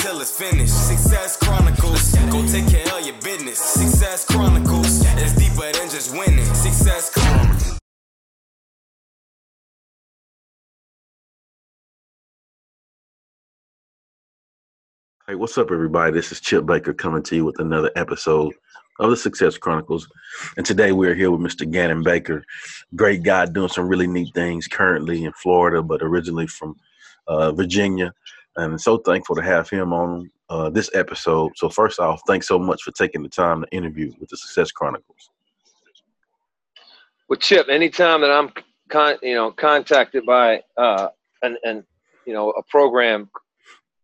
Until 0.00 0.22
it's 0.22 0.30
finished. 0.30 0.88
Success 0.88 1.36
Chronicles. 1.36 2.14
Go 2.30 2.46
take 2.46 2.66
care 2.70 2.98
of 2.98 3.06
your 3.06 3.16
business. 3.16 3.58
Success 3.58 4.24
Chronicles. 4.24 5.04
It's 5.04 5.34
deeper 5.34 5.70
than 5.72 5.90
just 5.90 6.12
winning. 6.12 6.42
Success 6.54 7.10
Chronicles. 7.12 7.78
Hey, 15.26 15.34
what's 15.34 15.58
up, 15.58 15.70
everybody? 15.70 16.12
This 16.12 16.32
is 16.32 16.40
Chip 16.40 16.64
Baker 16.64 16.94
coming 16.94 17.22
to 17.24 17.36
you 17.36 17.44
with 17.44 17.60
another 17.60 17.90
episode 17.94 18.54
of 19.00 19.10
the 19.10 19.18
Success 19.18 19.58
Chronicles. 19.58 20.08
And 20.56 20.64
today 20.64 20.92
we're 20.92 21.14
here 21.14 21.30
with 21.30 21.42
Mr. 21.42 21.70
Ganon 21.70 22.02
Baker. 22.02 22.42
Great 22.96 23.22
guy 23.22 23.44
doing 23.44 23.68
some 23.68 23.86
really 23.86 24.06
neat 24.06 24.32
things 24.34 24.66
currently 24.66 25.24
in 25.24 25.32
Florida, 25.32 25.82
but 25.82 26.00
originally 26.00 26.46
from 26.46 26.74
uh, 27.26 27.52
Virginia. 27.52 28.14
And 28.56 28.80
so 28.80 28.98
thankful 28.98 29.36
to 29.36 29.42
have 29.42 29.70
him 29.70 29.92
on 29.92 30.30
uh, 30.48 30.70
this 30.70 30.90
episode. 30.94 31.52
So, 31.56 31.68
first 31.68 32.00
off, 32.00 32.20
thanks 32.26 32.48
so 32.48 32.58
much 32.58 32.82
for 32.82 32.90
taking 32.90 33.22
the 33.22 33.28
time 33.28 33.62
to 33.62 33.68
interview 33.70 34.12
with 34.18 34.28
the 34.28 34.36
Success 34.36 34.72
Chronicles. 34.72 35.30
Well, 37.28 37.38
Chip, 37.38 37.68
anytime 37.68 38.22
that 38.22 38.30
I'm 38.30 38.50
con- 38.90 39.18
you 39.22 39.34
know 39.34 39.52
contacted 39.52 40.26
by 40.26 40.62
uh, 40.76 41.08
an, 41.42 41.56
an 41.62 41.84
you 42.26 42.34
know 42.34 42.50
a 42.50 42.62
program 42.64 43.30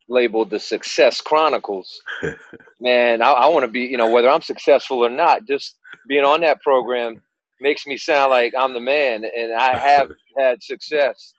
labeled 0.09 0.51
the 0.51 0.61
Success 0.61 1.21
Chronicles, 1.21 2.01
man, 2.81 3.23
I, 3.23 3.33
I 3.33 3.49
want 3.49 3.65
to 3.65 3.71
be 3.71 3.81
you 3.81 3.97
know 3.97 4.09
whether 4.09 4.31
I'm 4.31 4.43
successful 4.43 5.05
or 5.05 5.11
not. 5.11 5.45
Just 5.47 5.77
being 6.09 6.25
on 6.25 6.41
that 6.43 6.63
program 6.63 7.21
makes 7.61 7.87
me 7.87 7.97
sound 7.97 8.31
like 8.31 8.55
I'm 8.57 8.73
the 8.73 8.81
man, 8.81 9.25
and 9.25 9.53
I 9.53 9.77
have 9.77 10.13
had 10.39 10.63
success. 10.63 11.35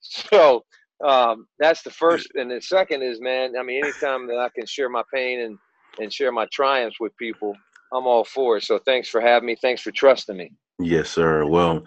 So 0.00 0.64
um, 1.02 1.46
that's 1.58 1.82
the 1.82 1.90
first, 1.90 2.28
and 2.34 2.50
the 2.50 2.60
second 2.60 3.02
is, 3.02 3.20
man. 3.20 3.54
I 3.58 3.62
mean, 3.62 3.80
anytime 3.80 4.26
that 4.28 4.38
I 4.38 4.48
can 4.54 4.66
share 4.66 4.88
my 4.88 5.02
pain 5.12 5.40
and 5.40 5.58
and 5.98 6.12
share 6.12 6.32
my 6.32 6.46
triumphs 6.52 6.98
with 7.00 7.16
people, 7.16 7.54
I'm 7.92 8.06
all 8.06 8.24
for 8.24 8.56
it. 8.56 8.64
So 8.64 8.78
thanks 8.78 9.08
for 9.08 9.20
having 9.20 9.46
me. 9.46 9.56
Thanks 9.60 9.82
for 9.82 9.90
trusting 9.90 10.36
me. 10.36 10.52
Yes, 10.78 11.10
sir. 11.10 11.44
Well, 11.44 11.84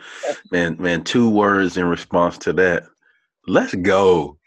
man, 0.51 0.77
man, 0.79 1.03
two 1.03 1.29
words 1.29 1.77
in 1.77 1.85
response 1.85 2.37
to 2.39 2.53
that. 2.53 2.83
Let's 3.47 3.73
go. 3.75 4.37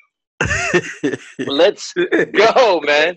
Let's 1.46 1.92
go, 1.94 2.80
man. 2.80 3.16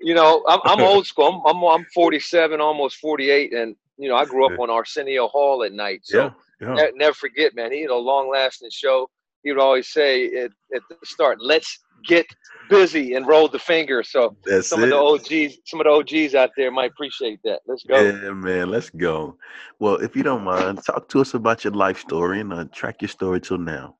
You 0.00 0.14
know, 0.14 0.44
I'm, 0.48 0.60
I'm 0.64 0.80
old 0.80 1.06
school. 1.06 1.42
I'm, 1.46 1.56
I'm 1.56 1.64
I'm 1.64 1.86
47, 1.94 2.60
almost 2.60 2.96
48, 2.96 3.52
and 3.52 3.76
you 3.98 4.08
know, 4.08 4.16
I 4.16 4.24
grew 4.24 4.46
up 4.46 4.58
on 4.58 4.70
Arsenio 4.70 5.28
Hall 5.28 5.62
at 5.64 5.72
night. 5.72 6.00
So 6.04 6.18
Yeah, 6.18 6.30
yeah. 6.60 6.74
ne- 6.74 6.92
never 6.96 7.14
forget, 7.14 7.54
man. 7.54 7.72
He 7.72 7.82
had 7.82 7.90
a 7.90 7.96
long-lasting 7.96 8.70
show. 8.70 9.08
He 9.46 9.52
would 9.52 9.62
always 9.62 9.92
say 9.92 10.26
at, 10.34 10.50
at 10.74 10.82
the 10.90 10.96
start, 11.04 11.38
"Let's 11.40 11.78
get 12.04 12.26
busy," 12.68 13.14
and 13.14 13.24
roll 13.28 13.46
the 13.46 13.60
finger. 13.60 14.02
So 14.02 14.36
That's 14.44 14.66
some 14.66 14.82
it. 14.82 14.86
of 14.86 14.90
the 14.90 14.96
OGs, 14.96 15.58
some 15.66 15.80
of 15.80 15.84
the 15.84 15.90
OGs 15.90 16.34
out 16.34 16.50
there 16.56 16.72
might 16.72 16.90
appreciate 16.90 17.38
that. 17.44 17.60
Let's 17.64 17.84
go. 17.84 17.94
Yeah, 17.94 18.32
man, 18.32 18.70
let's 18.72 18.90
go. 18.90 19.38
Well, 19.78 19.98
if 20.06 20.16
you 20.16 20.24
don't 20.24 20.42
mind, 20.42 20.82
talk 20.84 21.08
to 21.10 21.20
us 21.20 21.34
about 21.34 21.62
your 21.62 21.74
life 21.74 22.00
story 22.00 22.40
and 22.40 22.52
uh, 22.52 22.64
track 22.72 23.02
your 23.02 23.08
story 23.08 23.40
till 23.40 23.58
now. 23.58 23.94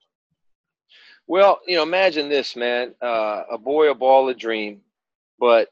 Well, 1.28 1.60
you 1.65 1.76
know, 1.76 1.84
imagine 1.84 2.28
this, 2.28 2.56
man. 2.56 2.97
Uh, 3.00 3.44
a 3.49 3.56
boy, 3.56 3.88
a 3.88 3.94
ball, 3.94 4.28
a 4.31 4.34
dream, 4.34 4.81
but 5.38 5.69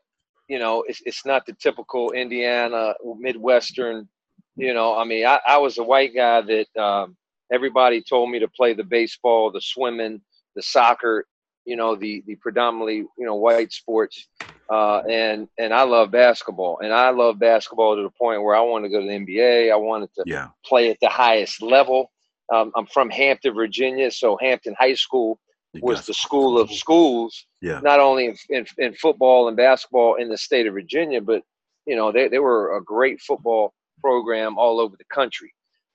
you 0.49 0.61
know, 0.61 0.85
it's 0.87 1.03
it's 1.05 1.27
not 1.27 1.47
the 1.47 1.55
typical 1.55 2.13
Indiana 2.13 2.95
Midwestern. 3.19 4.09
You 4.55 4.73
know, 4.73 4.97
I 4.97 5.03
mean, 5.03 5.27
I, 5.27 5.41
I 5.45 5.59
was 5.59 5.79
a 5.79 5.83
white 5.83 6.15
guy 6.15 6.43
that 6.43 6.81
um, 6.81 7.17
everybody 7.53 8.03
told 8.03 8.31
me 8.31 8.39
to 8.41 8.49
play 8.49 8.75
the 8.75 8.85
baseball, 8.85 9.51
the 9.51 9.61
swimming, 9.61 10.21
the 10.57 10.63
soccer. 10.63 11.27
You 11.65 11.77
know, 11.77 11.97
the 11.97 12.23
the 12.27 12.37
predominantly 12.37 12.97
you 12.97 13.27
know 13.27 13.37
white 13.37 13.73
sports, 13.73 14.29
uh, 14.71 14.99
and 15.09 15.49
and 15.59 15.73
I 15.73 15.83
love 15.85 16.11
basketball, 16.11 16.81
and 16.81 16.93
I 16.93 17.09
love 17.11 17.39
basketball 17.39 17.97
to 17.97 18.03
the 18.03 18.11
point 18.11 18.43
where 18.43 18.55
I 18.55 18.61
wanted 18.61 18.89
to 18.89 18.93
go 18.93 19.01
to 19.01 19.07
the 19.07 19.13
NBA. 19.13 19.73
I 19.73 19.77
wanted 19.77 20.11
to 20.17 20.25
Yeah. 20.27 20.49
play 20.67 20.91
at 20.91 20.99
the 21.01 21.09
highest 21.09 21.63
level. 21.63 22.11
Um, 22.53 22.71
I'm 22.77 22.85
from 22.87 23.09
Hampton, 23.09 23.55
Virginia, 23.55 24.11
so 24.11 24.37
Hampton 24.37 24.75
High 24.79 24.93
School 24.95 25.41
was 25.81 26.05
the 26.07 26.13
school 26.15 26.59
of 26.61 26.71
schools, 26.71 27.47
Yeah. 27.63 27.81
not 27.83 27.99
only 27.99 28.27
in, 28.27 28.37
in, 28.51 28.67
in 28.79 28.95
football 28.95 29.49
and 29.49 29.57
basketball 29.57 30.17
in 30.17 30.29
the 30.29 30.37
state 30.37 30.67
of 30.67 30.75
Virginia, 30.75 31.21
but 31.23 31.43
you 31.87 31.97
know 31.97 32.13
they, 32.13 32.29
they 32.29 32.39
were 32.39 32.77
a 32.77 32.85
great 32.85 33.21
football 33.23 33.73
program 34.03 34.59
all 34.59 34.79
over 34.81 34.95
the 34.99 35.05
country. 35.07 35.53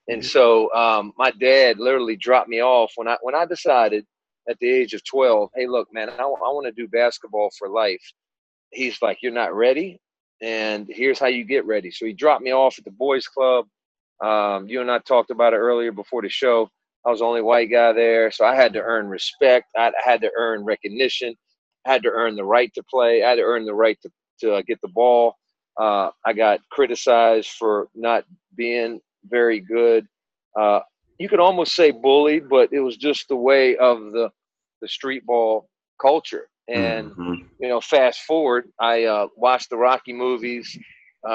And 0.09 0.25
so 0.25 0.73
um, 0.75 1.13
my 1.17 1.31
dad 1.31 1.79
literally 1.79 2.17
dropped 2.17 2.49
me 2.49 2.63
off 2.63 2.93
when 2.97 3.09
I 3.09 3.17
when 3.23 3.35
I 3.35 3.45
decided 3.47 4.05
at 4.49 4.59
the 4.61 4.69
age 4.69 4.93
of 4.93 5.05
12, 5.05 5.51
hey, 5.55 5.67
look, 5.67 5.89
man, 5.93 6.11
I, 6.11 6.23
I 6.23 6.25
want 6.27 6.67
to 6.67 6.73
do 6.73 6.89
basketball 6.89 7.51
for 7.59 7.69
life. 7.69 8.03
He's 8.71 9.01
like, 9.01 9.19
you're 9.23 9.33
not 9.33 9.55
ready, 9.55 9.99
and 10.41 10.87
here's 10.89 11.19
how 11.19 11.27
you 11.27 11.45
get 11.45 11.65
ready. 11.65 11.91
So 11.91 12.05
he 12.05 12.13
dropped 12.13 12.43
me 12.43 12.53
off 12.53 12.79
at 12.79 12.85
the 12.85 12.91
boys' 12.91 13.27
club. 13.27 13.67
Um, 14.23 14.67
you 14.69 14.81
and 14.81 14.91
I 14.91 14.99
talked 14.99 15.31
about 15.31 15.53
it 15.53 15.57
earlier 15.59 15.93
before 15.93 16.23
the 16.23 16.29
show. 16.29 16.69
I 17.05 17.11
was 17.11 17.21
the 17.21 17.25
only 17.25 17.43
white 17.43 17.71
guy 17.71 17.93
there, 17.93 18.31
so 18.31 18.45
I 18.45 18.55
had 18.55 18.73
to 18.75 18.81
earn 18.81 19.09
respect. 19.09 19.67
I, 19.77 19.89
I 19.89 20.09
had 20.09 20.21
to 20.21 20.31
earn 20.37 20.65
recognition. 20.65 21.35
I 21.87 21.93
had 21.93 22.03
to 22.03 22.11
earn 22.11 22.37
the 22.37 22.45
right 22.45 22.73
to 22.75 22.83
play. 22.83 23.23
I 23.23 23.31
had 23.31 23.37
to 23.37 23.43
earn 23.43 23.65
the 23.65 23.75
right 23.75 23.99
to 24.03 24.11
to 24.41 24.55
uh, 24.55 24.63
get 24.67 24.81
the 24.81 24.89
ball. 24.89 25.35
Uh, 25.79 26.11
I 26.25 26.33
got 26.33 26.61
criticized 26.71 27.49
for 27.59 27.89
not 27.95 28.25
being 28.57 29.01
very 29.25 29.59
good. 29.59 30.07
Uh, 30.59 30.81
you 31.19 31.29
could 31.29 31.39
almost 31.39 31.75
say 31.75 31.91
bullied, 31.91 32.49
but 32.49 32.71
it 32.73 32.79
was 32.79 32.97
just 32.97 33.27
the 33.29 33.35
way 33.35 33.75
of 33.77 33.99
the 34.13 34.29
the 34.81 34.87
street 34.87 35.25
ball 35.25 35.69
culture. 36.01 36.49
And 36.67 37.13
Mhm. 37.17 37.49
you 37.59 37.67
know, 37.69 37.81
fast 37.81 38.21
forward, 38.21 38.69
I 38.79 39.03
uh, 39.05 39.27
watched 39.35 39.69
the 39.69 39.77
Rocky 39.77 40.13
movies. 40.13 40.77
Uh, 41.27 41.31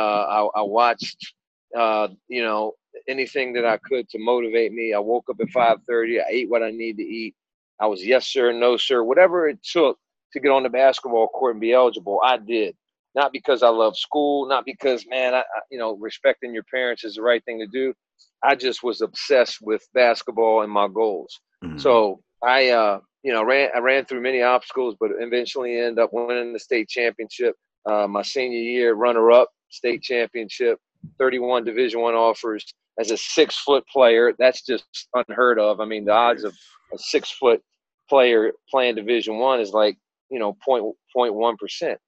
I, 0.55 0.61
I 0.61 0.63
watched, 0.63 1.35
uh, 1.77 2.09
you 2.29 2.43
know, 2.43 2.73
anything 3.09 3.53
that 3.55 3.65
I 3.67 3.79
could 3.79 4.09
to 4.11 4.19
motivate 4.19 4.73
me. 4.73 4.93
I 4.95 4.99
woke 5.01 5.27
up 5.31 5.37
at 5.41 5.51
5:30. 5.51 6.21
I 6.21 6.25
ate 6.31 6.49
what 6.51 6.63
I 6.63 6.71
need 6.71 6.97
to 6.99 7.03
eat. 7.05 7.35
I 7.81 7.87
was 7.87 8.05
yes 8.05 8.27
sir, 8.29 8.53
no 8.53 8.77
sir, 8.77 9.03
whatever 9.05 9.49
it 9.49 9.63
took 9.63 9.99
to 10.33 10.41
get 10.41 10.51
on 10.51 10.63
the 10.63 10.71
basketball 10.71 11.29
court 11.29 11.55
and 11.55 11.61
be 11.61 11.73
eligible. 11.73 12.21
I 12.25 12.39
did. 12.39 12.77
Not 13.15 13.33
because 13.33 13.63
I 13.63 13.69
love 13.69 13.97
school, 13.97 14.47
not 14.49 14.65
because 14.65 15.07
man, 15.09 15.35
I, 15.35 15.41
I, 15.41 15.61
you 15.71 15.79
know, 15.79 15.97
respecting 15.97 16.53
your 16.53 16.65
parents 16.65 17.05
is 17.05 17.15
the 17.15 17.23
right 17.23 17.45
thing 17.45 17.61
to 17.61 17.67
do. 17.67 17.95
I 18.43 18.55
just 18.57 18.83
was 18.83 19.01
obsessed 19.01 19.59
with 19.63 19.87
basketball 19.95 20.63
and 20.63 20.73
my 20.73 20.89
goals. 20.89 21.41
Mhm. 21.63 21.81
So 21.81 22.21
I, 22.43 22.71
uh, 22.71 23.01
you 23.23 23.33
know, 23.33 23.45
ran 23.45 23.71
I 23.75 23.79
ran 23.79 24.05
through 24.05 24.21
many 24.21 24.43
obstacles, 24.43 24.97
but 25.01 25.11
eventually 25.19 25.79
ended 25.79 25.99
up 25.99 26.11
winning 26.13 26.53
the 26.53 26.59
state 26.59 26.89
championship. 26.89 27.57
Uh, 27.87 28.07
my 28.07 28.23
senior 28.23 28.59
year, 28.59 28.95
runner 28.95 29.31
up, 29.31 29.51
state 29.71 30.03
championship, 30.03 30.79
31 31.19 31.65
Division 31.65 32.01
One 32.01 32.15
offers 32.15 32.65
as 32.99 33.11
a 33.11 33.17
six 33.17 33.57
foot 33.59 33.85
player. 33.89 34.35
That's 34.39 34.63
just 34.63 34.85
unheard 35.15 35.59
of. 35.59 35.81
I 35.81 35.85
mean, 35.85 36.05
the 36.05 36.13
odds 36.13 36.45
of 36.45 36.55
a 36.93 36.99
six 36.99 37.31
foot 37.31 37.63
player 38.09 38.53
playing 38.71 38.97
Division 38.97 39.39
One 39.39 39.61
is 39.61 39.73
like 39.73 39.97
you 40.31 40.39
know 40.39 40.57
point 40.65 40.85
point 41.15 41.35
one 41.35 41.57
percent, 41.57 41.99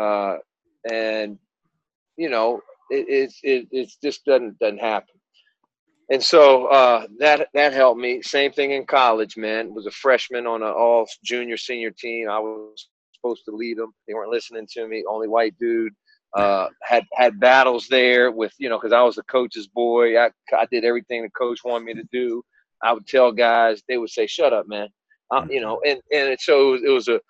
uh, 0.00 0.36
and 0.90 1.38
you 2.16 2.28
know 2.28 2.60
it 2.90 3.06
it 3.08 3.32
it 3.42 3.68
it's 3.70 3.96
just 4.02 4.24
doesn't 4.24 4.58
doesn't 4.58 4.78
happen. 4.80 5.14
And 6.10 6.22
so 6.22 6.66
uh, 6.66 7.06
that 7.18 7.48
that 7.54 7.72
helped 7.72 8.00
me. 8.00 8.22
Same 8.22 8.52
thing 8.52 8.70
in 8.70 8.86
college, 8.86 9.36
man. 9.36 9.74
Was 9.74 9.86
a 9.86 9.90
freshman 9.90 10.46
on 10.46 10.62
an 10.62 10.68
all 10.68 11.06
junior 11.24 11.56
senior 11.56 11.90
team. 11.90 12.28
I 12.28 12.38
was 12.38 12.88
supposed 13.12 13.44
to 13.46 13.56
lead 13.56 13.78
them. 13.78 13.92
They 14.06 14.14
weren't 14.14 14.30
listening 14.30 14.68
to 14.72 14.86
me. 14.86 15.04
Only 15.08 15.28
white 15.28 15.54
dude. 15.58 15.92
Uh, 16.36 16.68
had 16.82 17.04
had 17.14 17.40
battles 17.40 17.88
there 17.88 18.30
with 18.30 18.52
you 18.58 18.68
know 18.68 18.78
because 18.78 18.92
I 18.92 19.02
was 19.02 19.16
the 19.16 19.24
coach's 19.24 19.66
boy. 19.66 20.18
I 20.18 20.30
I 20.56 20.66
did 20.70 20.84
everything 20.84 21.22
the 21.22 21.30
coach 21.30 21.60
wanted 21.64 21.84
me 21.86 21.94
to 21.94 22.04
do. 22.12 22.42
I 22.82 22.92
would 22.92 23.06
tell 23.06 23.32
guys. 23.32 23.82
They 23.88 23.98
would 23.98 24.10
say, 24.10 24.26
"Shut 24.26 24.52
up, 24.52 24.68
man." 24.68 24.88
Uh, 25.32 25.46
you 25.50 25.60
know, 25.60 25.80
and 25.84 26.00
and 26.12 26.28
it, 26.28 26.40
so 26.40 26.68
it 26.68 26.72
was, 26.72 26.82
it 26.84 26.90
was 26.90 27.08
a 27.08 27.20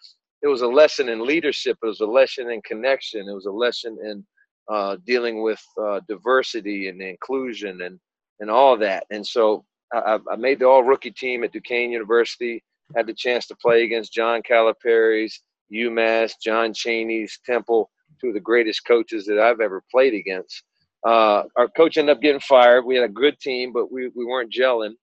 it 0.46 0.50
was 0.50 0.62
a 0.62 0.68
lesson 0.68 1.08
in 1.08 1.26
leadership. 1.26 1.76
It 1.82 1.86
was 1.86 2.00
a 2.00 2.06
lesson 2.06 2.50
in 2.50 2.62
connection. 2.62 3.28
It 3.28 3.34
was 3.34 3.46
a 3.46 3.50
lesson 3.50 3.98
in 4.04 4.24
uh, 4.72 4.96
dealing 5.04 5.42
with 5.42 5.60
uh, 5.80 6.00
diversity 6.08 6.88
and 6.88 7.02
inclusion 7.02 7.82
and 7.82 7.98
and 8.38 8.50
all 8.50 8.76
that. 8.76 9.04
And 9.10 9.26
so 9.26 9.64
I, 9.92 10.18
I 10.30 10.36
made 10.36 10.60
the 10.60 10.68
all 10.68 10.84
rookie 10.84 11.10
team 11.10 11.42
at 11.42 11.52
Duquesne 11.52 11.90
University. 11.90 12.62
Had 12.94 13.08
the 13.08 13.14
chance 13.14 13.46
to 13.48 13.56
play 13.56 13.82
against 13.82 14.12
John 14.12 14.40
Calipari's, 14.42 15.40
UMass, 15.72 16.34
John 16.40 16.72
Chaney's, 16.72 17.40
Temple, 17.44 17.90
two 18.20 18.28
of 18.28 18.34
the 18.34 18.40
greatest 18.40 18.84
coaches 18.86 19.26
that 19.26 19.40
I've 19.40 19.60
ever 19.60 19.82
played 19.90 20.14
against. 20.14 20.62
Uh, 21.04 21.42
our 21.56 21.68
coach 21.76 21.96
ended 21.96 22.14
up 22.14 22.22
getting 22.22 22.40
fired. 22.40 22.84
We 22.84 22.94
had 22.94 23.04
a 23.04 23.12
good 23.12 23.40
team, 23.40 23.72
but 23.72 23.90
we, 23.90 24.10
we 24.14 24.24
weren't 24.24 24.52
gelling. 24.52 24.94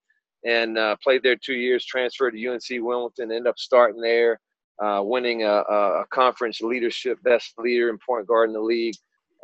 And 0.46 0.78
uh, 0.78 0.96
played 1.04 1.24
there 1.24 1.36
two 1.36 1.56
years, 1.56 1.86
transferred 1.86 2.32
to 2.32 2.48
UNC 2.48 2.64
Wilmington, 2.72 3.32
ended 3.32 3.48
up 3.48 3.58
starting 3.58 4.02
there, 4.02 4.40
uh, 4.80 5.02
winning 5.04 5.44
a, 5.44 5.48
a, 5.52 6.06
conference 6.10 6.62
leadership 6.62 7.22
best 7.24 7.54
leader 7.58 7.90
in 7.90 7.98
point 7.98 8.28
guard 8.28 8.50
in 8.50 8.54
the 8.54 8.62
league, 8.62 8.96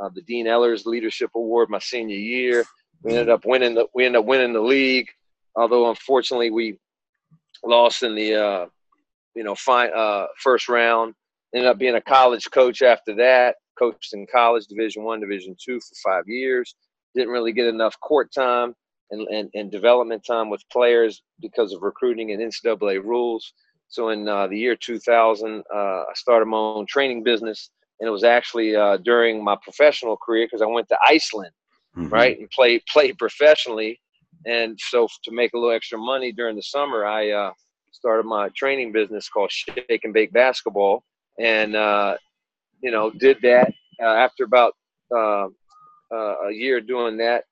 uh, 0.01 0.09
the 0.13 0.21
Dean 0.23 0.47
Ehlers 0.47 0.85
Leadership 0.85 1.29
Award 1.35 1.69
my 1.69 1.79
senior 1.79 2.17
year. 2.17 2.65
We 3.03 3.11
ended 3.11 3.29
up 3.29 3.45
winning 3.45 3.75
the 3.75 3.87
we 3.93 4.05
ended 4.05 4.21
up 4.21 4.25
winning 4.25 4.53
the 4.53 4.61
league, 4.61 5.07
although 5.55 5.89
unfortunately 5.89 6.51
we 6.51 6.77
lost 7.63 8.03
in 8.03 8.15
the 8.15 8.35
uh, 8.35 8.65
you 9.35 9.43
know 9.43 9.55
fine, 9.55 9.91
uh, 9.95 10.27
first 10.37 10.67
round. 10.67 11.13
Ended 11.53 11.69
up 11.69 11.77
being 11.77 11.95
a 11.95 12.01
college 12.01 12.45
coach 12.51 12.81
after 12.81 13.15
that. 13.15 13.55
Coached 13.77 14.13
in 14.13 14.27
college, 14.31 14.65
Division 14.67 15.03
One, 15.03 15.19
Division 15.19 15.55
Two 15.63 15.79
for 15.79 16.11
five 16.11 16.23
years. 16.27 16.75
Didn't 17.15 17.31
really 17.31 17.53
get 17.53 17.67
enough 17.67 17.99
court 18.01 18.31
time 18.33 18.75
and, 19.11 19.27
and, 19.27 19.49
and 19.53 19.71
development 19.71 20.23
time 20.25 20.49
with 20.49 20.63
players 20.71 21.23
because 21.41 21.73
of 21.73 21.81
recruiting 21.81 22.31
and 22.31 22.41
NCAA 22.41 23.03
rules. 23.03 23.53
So 23.89 24.09
in 24.09 24.27
uh, 24.27 24.47
the 24.47 24.57
year 24.57 24.75
2000, 24.75 25.63
uh, 25.73 25.77
I 25.77 26.03
started 26.13 26.45
my 26.45 26.57
own 26.57 26.85
training 26.85 27.23
business, 27.23 27.71
and 27.99 28.07
it 28.07 28.11
was 28.11 28.23
actually 28.23 28.75
uh, 28.75 28.97
during 28.97 29.43
my 29.43 29.57
professional 29.61 30.15
career 30.15 30.45
because 30.45 30.61
I 30.61 30.67
went 30.67 30.87
to 30.89 30.97
Iceland, 31.07 31.51
mm-hmm. 31.97 32.09
right, 32.09 32.39
and 32.39 32.49
played 32.51 32.83
played 32.85 33.17
professionally. 33.17 33.99
And 34.45 34.79
so 34.79 35.07
to 35.23 35.31
make 35.31 35.53
a 35.53 35.57
little 35.57 35.75
extra 35.75 35.97
money 35.97 36.31
during 36.31 36.55
the 36.55 36.61
summer, 36.61 37.03
I 37.03 37.31
uh, 37.31 37.51
started 37.91 38.27
my 38.27 38.49
training 38.55 38.91
business 38.91 39.27
called 39.27 39.51
Shake 39.51 40.01
and 40.03 40.13
Bake 40.13 40.31
Basketball, 40.31 41.03
and 41.39 41.75
uh, 41.75 42.15
you 42.83 42.91
know 42.91 43.09
did 43.09 43.41
that 43.41 43.73
uh, 44.01 44.05
after 44.05 44.43
about 44.43 44.75
a 45.11 46.51
year 46.51 46.79
doing 46.79 47.17
that. 47.17 47.45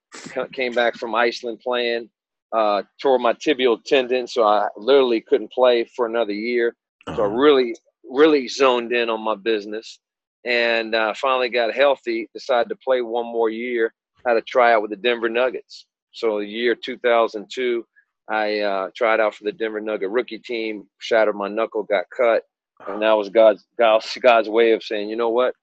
Came 0.53 0.73
back 0.73 0.95
from 0.95 1.15
Iceland 1.15 1.59
playing 1.61 2.09
uh, 2.51 2.83
tore 3.01 3.19
my 3.19 3.33
tibial 3.33 3.83
tendon, 3.83 4.27
so 4.27 4.43
I 4.43 4.67
literally 4.77 5.21
couldn't 5.21 5.51
play 5.51 5.85
for 5.95 6.05
another 6.05 6.33
year. 6.33 6.75
So 7.07 7.13
I 7.13 7.25
uh-huh. 7.25 7.27
really, 7.27 7.75
really 8.09 8.47
zoned 8.47 8.91
in 8.93 9.09
on 9.09 9.21
my 9.21 9.35
business, 9.35 9.99
and 10.45 10.95
uh, 10.95 11.13
finally 11.13 11.49
got 11.49 11.73
healthy. 11.73 12.29
Decided 12.33 12.69
to 12.69 12.75
play 12.75 13.01
one 13.01 13.25
more 13.25 13.49
year. 13.49 13.93
Had 14.25 14.37
a 14.37 14.41
tryout 14.41 14.81
with 14.81 14.91
the 14.91 14.97
Denver 14.97 15.29
Nuggets. 15.29 15.85
So 16.11 16.39
the 16.39 16.45
year 16.45 16.75
2002, 16.75 17.85
I 18.29 18.59
uh, 18.59 18.89
tried 18.95 19.19
out 19.19 19.35
for 19.35 19.43
the 19.43 19.51
Denver 19.51 19.79
Nugget 19.79 20.09
rookie 20.09 20.39
team. 20.39 20.87
Shattered 20.99 21.35
my 21.35 21.47
knuckle, 21.47 21.83
got 21.83 22.05
cut, 22.15 22.43
and 22.87 23.01
that 23.01 23.13
was 23.13 23.29
God's 23.29 23.65
God's, 23.77 24.17
God's 24.21 24.49
way 24.49 24.71
of 24.71 24.83
saying, 24.83 25.09
you 25.09 25.15
know 25.15 25.29
what, 25.29 25.53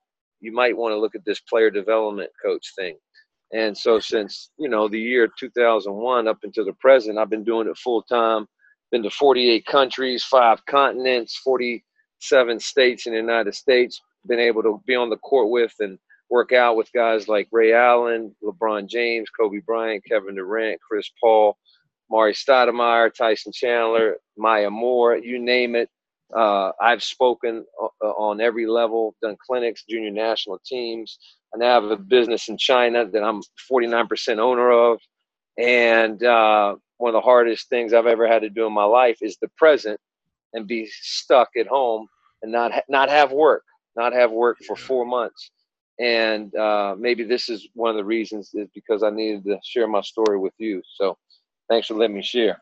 you 0.40 0.52
might 0.52 0.76
want 0.76 0.92
to 0.92 0.98
look 0.98 1.14
at 1.14 1.24
this 1.24 1.40
player 1.40 1.70
development 1.70 2.30
coach 2.42 2.72
thing. 2.76 2.96
And 3.54 3.78
so 3.78 4.00
since, 4.00 4.50
you 4.58 4.68
know, 4.68 4.88
the 4.88 5.00
year 5.00 5.28
2001 5.38 6.26
up 6.26 6.38
until 6.42 6.64
the 6.64 6.72
present, 6.74 7.18
I've 7.18 7.30
been 7.30 7.44
doing 7.44 7.68
it 7.68 7.78
full 7.78 8.02
time. 8.02 8.46
Been 8.90 9.04
to 9.04 9.10
48 9.10 9.64
countries, 9.64 10.24
five 10.24 10.64
continents, 10.66 11.36
47 11.44 12.58
states 12.58 13.06
in 13.06 13.12
the 13.12 13.18
United 13.18 13.54
States. 13.54 14.00
Been 14.26 14.40
able 14.40 14.62
to 14.64 14.82
be 14.86 14.96
on 14.96 15.08
the 15.08 15.18
court 15.18 15.50
with 15.50 15.72
and 15.78 15.98
work 16.30 16.52
out 16.52 16.76
with 16.76 16.92
guys 16.92 17.28
like 17.28 17.48
Ray 17.52 17.72
Allen, 17.72 18.34
LeBron 18.42 18.88
James, 18.88 19.30
Kobe 19.30 19.60
Bryant, 19.64 20.04
Kevin 20.04 20.34
Durant, 20.34 20.80
Chris 20.80 21.08
Paul, 21.20 21.56
Amar'e 22.10 22.34
Stoudemire, 22.34 23.14
Tyson 23.14 23.52
Chandler, 23.52 24.16
Maya 24.36 24.70
Moore, 24.70 25.16
you 25.16 25.38
name 25.38 25.76
it. 25.76 25.88
Uh, 26.36 26.72
I've 26.80 27.02
spoken 27.02 27.64
uh, 27.80 28.06
on 28.06 28.40
every 28.40 28.66
level, 28.66 29.14
done 29.22 29.36
clinics, 29.46 29.84
junior 29.88 30.10
national 30.10 30.58
teams, 30.66 31.18
I 31.54 31.58
now 31.58 31.80
have 31.80 31.90
a 31.90 31.96
business 31.96 32.48
in 32.48 32.58
China 32.58 33.06
that 33.06 33.22
I'm 33.22 33.40
49% 33.70 34.38
owner 34.38 34.70
of. 34.70 34.98
And 35.56 36.22
uh, 36.22 36.74
one 36.96 37.10
of 37.10 37.12
the 37.14 37.24
hardest 37.24 37.68
things 37.68 37.92
I've 37.92 38.06
ever 38.06 38.26
had 38.26 38.42
to 38.42 38.50
do 38.50 38.66
in 38.66 38.72
my 38.72 38.84
life 38.84 39.18
is 39.20 39.36
the 39.40 39.48
present 39.56 40.00
and 40.52 40.66
be 40.66 40.88
stuck 40.90 41.48
at 41.56 41.68
home 41.68 42.08
and 42.42 42.50
not 42.50 42.72
ha- 42.72 42.82
not 42.88 43.08
have 43.08 43.30
work, 43.32 43.62
not 43.96 44.12
have 44.12 44.32
work 44.32 44.58
for 44.66 44.74
four 44.74 45.06
months. 45.06 45.50
And 46.00 46.52
uh, 46.56 46.96
maybe 46.98 47.22
this 47.22 47.48
is 47.48 47.68
one 47.74 47.90
of 47.90 47.96
the 47.96 48.04
reasons 48.04 48.50
is 48.54 48.68
because 48.74 49.04
I 49.04 49.10
needed 49.10 49.44
to 49.44 49.58
share 49.62 49.86
my 49.86 50.00
story 50.00 50.38
with 50.38 50.54
you. 50.58 50.82
So 50.96 51.16
thanks 51.70 51.86
for 51.86 51.94
letting 51.94 52.16
me 52.16 52.22
share. 52.22 52.60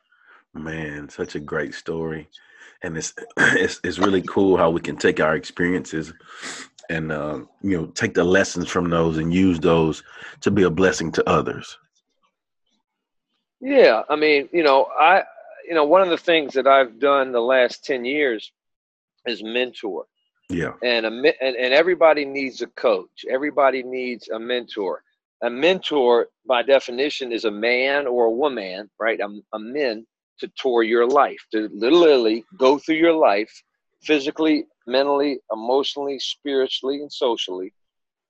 Man, 0.53 1.09
such 1.09 1.35
a 1.35 1.41
great 1.41 1.75
story. 1.75 2.29
And 2.83 2.99
it's, 2.99 3.15
it's 3.39 3.81
it's 3.83 3.99
really 3.99 4.23
cool 4.23 4.59
how 4.59 4.69
we 4.69 4.83
can 4.83 4.97
take 4.97 5.19
our 5.19 5.35
experiences 5.35 6.13
and 6.93 7.13
uh, 7.13 7.41
you 7.63 7.77
know 7.77 7.87
take 7.87 8.15
the 8.15 8.25
lessons 8.25 8.69
from 8.69 8.91
those 8.91 9.19
and 9.19 9.33
use 9.33 9.59
those 9.61 10.03
to 10.41 10.51
be 10.51 10.63
a 10.65 10.71
blessing 10.71 11.11
to 11.13 11.29
others. 11.29 11.79
Yeah 13.61 14.03
i 14.09 14.17
mean 14.17 14.49
you 14.53 14.65
know 14.65 14.89
i 14.99 15.23
you 15.69 15.75
know 15.75 15.85
one 15.85 16.03
of 16.03 16.09
the 16.09 16.19
things 16.19 16.53
that 16.55 16.67
i've 16.67 16.99
done 16.99 17.31
the 17.31 17.41
last 17.41 17.85
10 17.85 18.05
years 18.05 18.53
is 19.27 19.43
mentor. 19.43 20.07
Yeah. 20.49 20.73
And 20.83 21.07
a 21.07 21.09
and, 21.09 21.57
and 21.57 21.73
everybody 21.73 22.25
needs 22.25 22.63
a 22.63 22.67
coach. 22.69 23.25
Everybody 23.31 23.83
needs 23.83 24.29
a 24.29 24.39
mentor. 24.39 25.03
A 25.43 25.51
mentor 25.51 26.29
by 26.47 26.63
definition 26.63 27.33
is 27.33 27.45
a 27.45 27.51
man 27.51 28.07
or 28.07 28.27
a 28.27 28.31
woman 28.31 28.91
right? 29.01 29.21
A, 29.21 29.29
a 29.55 29.59
men 29.59 30.07
to 30.39 30.51
tour 30.57 30.83
your 30.83 31.07
life 31.07 31.41
to 31.53 31.69
literally 31.73 32.45
go 32.59 32.79
through 32.79 32.97
your 32.97 33.13
life 33.13 33.63
physically 34.03 34.67
mentally, 34.87 35.39
emotionally, 35.53 36.19
spiritually, 36.19 37.01
and 37.01 37.13
socially, 37.13 37.73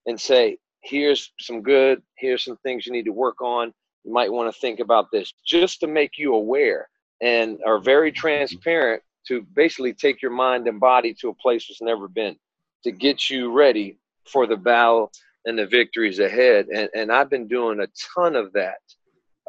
and 0.06 0.20
say, 0.20 0.58
here's 0.82 1.32
some 1.40 1.62
good, 1.62 2.02
here's 2.16 2.44
some 2.44 2.56
things 2.58 2.86
you 2.86 2.92
need 2.92 3.04
to 3.04 3.12
work 3.12 3.40
on. 3.40 3.72
You 4.04 4.12
might 4.12 4.32
want 4.32 4.52
to 4.52 4.60
think 4.60 4.80
about 4.80 5.06
this 5.12 5.32
just 5.46 5.80
to 5.80 5.86
make 5.86 6.18
you 6.18 6.34
aware 6.34 6.88
and 7.20 7.58
are 7.64 7.78
very 7.78 8.10
transparent 8.10 9.02
to 9.28 9.42
basically 9.54 9.94
take 9.94 10.20
your 10.20 10.32
mind 10.32 10.66
and 10.66 10.80
body 10.80 11.14
to 11.14 11.28
a 11.28 11.34
place 11.34 11.66
it's 11.70 11.80
never 11.80 12.08
been 12.08 12.36
to 12.82 12.90
get 12.90 13.30
you 13.30 13.52
ready 13.52 13.96
for 14.26 14.46
the 14.46 14.56
battle 14.56 15.12
and 15.44 15.58
the 15.58 15.66
victories 15.66 16.18
ahead. 16.18 16.66
And, 16.66 16.88
and 16.94 17.12
I've 17.12 17.30
been 17.30 17.46
doing 17.46 17.80
a 17.80 17.86
ton 18.14 18.34
of 18.34 18.52
that 18.54 18.80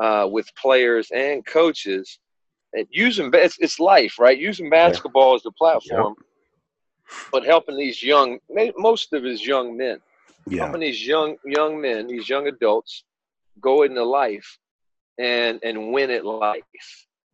uh, 0.02 0.28
with 0.32 0.48
players 0.56 1.10
and 1.12 1.46
coaches. 1.46 2.20
And 2.74 2.88
using 2.90 3.30
it's, 3.34 3.58
it's 3.60 3.80
life, 3.80 4.18
right? 4.20 4.38
Using 4.38 4.70
basketball 4.70 5.36
as 5.36 5.44
the 5.44 5.52
platform 5.52 6.16
yep 6.18 6.26
but 7.32 7.44
helping 7.44 7.78
these 7.78 8.02
young, 8.02 8.40
most 8.78 9.14
of 9.14 9.24
his 9.24 9.46
young 9.46 9.78
men, 9.78 10.00
yeah. 10.48 10.64
helping 10.64 10.82
these 10.82 11.06
young 11.06 11.38
young 11.46 11.80
men, 11.80 12.08
these 12.08 12.30
young 12.30 12.48
adults, 12.48 13.04
go 13.60 13.84
into 13.84 14.04
life 14.04 14.58
and 15.18 15.60
and 15.64 15.92
win 15.92 16.10
at 16.10 16.26
life, 16.26 16.64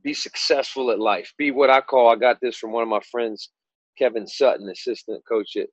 be 0.04 0.14
successful 0.14 0.92
at 0.92 1.00
life, 1.00 1.34
be 1.38 1.52
what 1.52 1.70
I 1.70 1.82
call. 1.82 2.10
I 2.10 2.16
got 2.16 2.40
this 2.42 2.58
from 2.58 2.72
one 2.72 2.84
of 2.84 2.90
my 2.90 3.02
friends, 3.12 3.50
Kevin 3.98 4.28
Sutton, 4.28 4.70
assistant 4.70 5.24
coach 5.26 5.56
at 5.56 5.68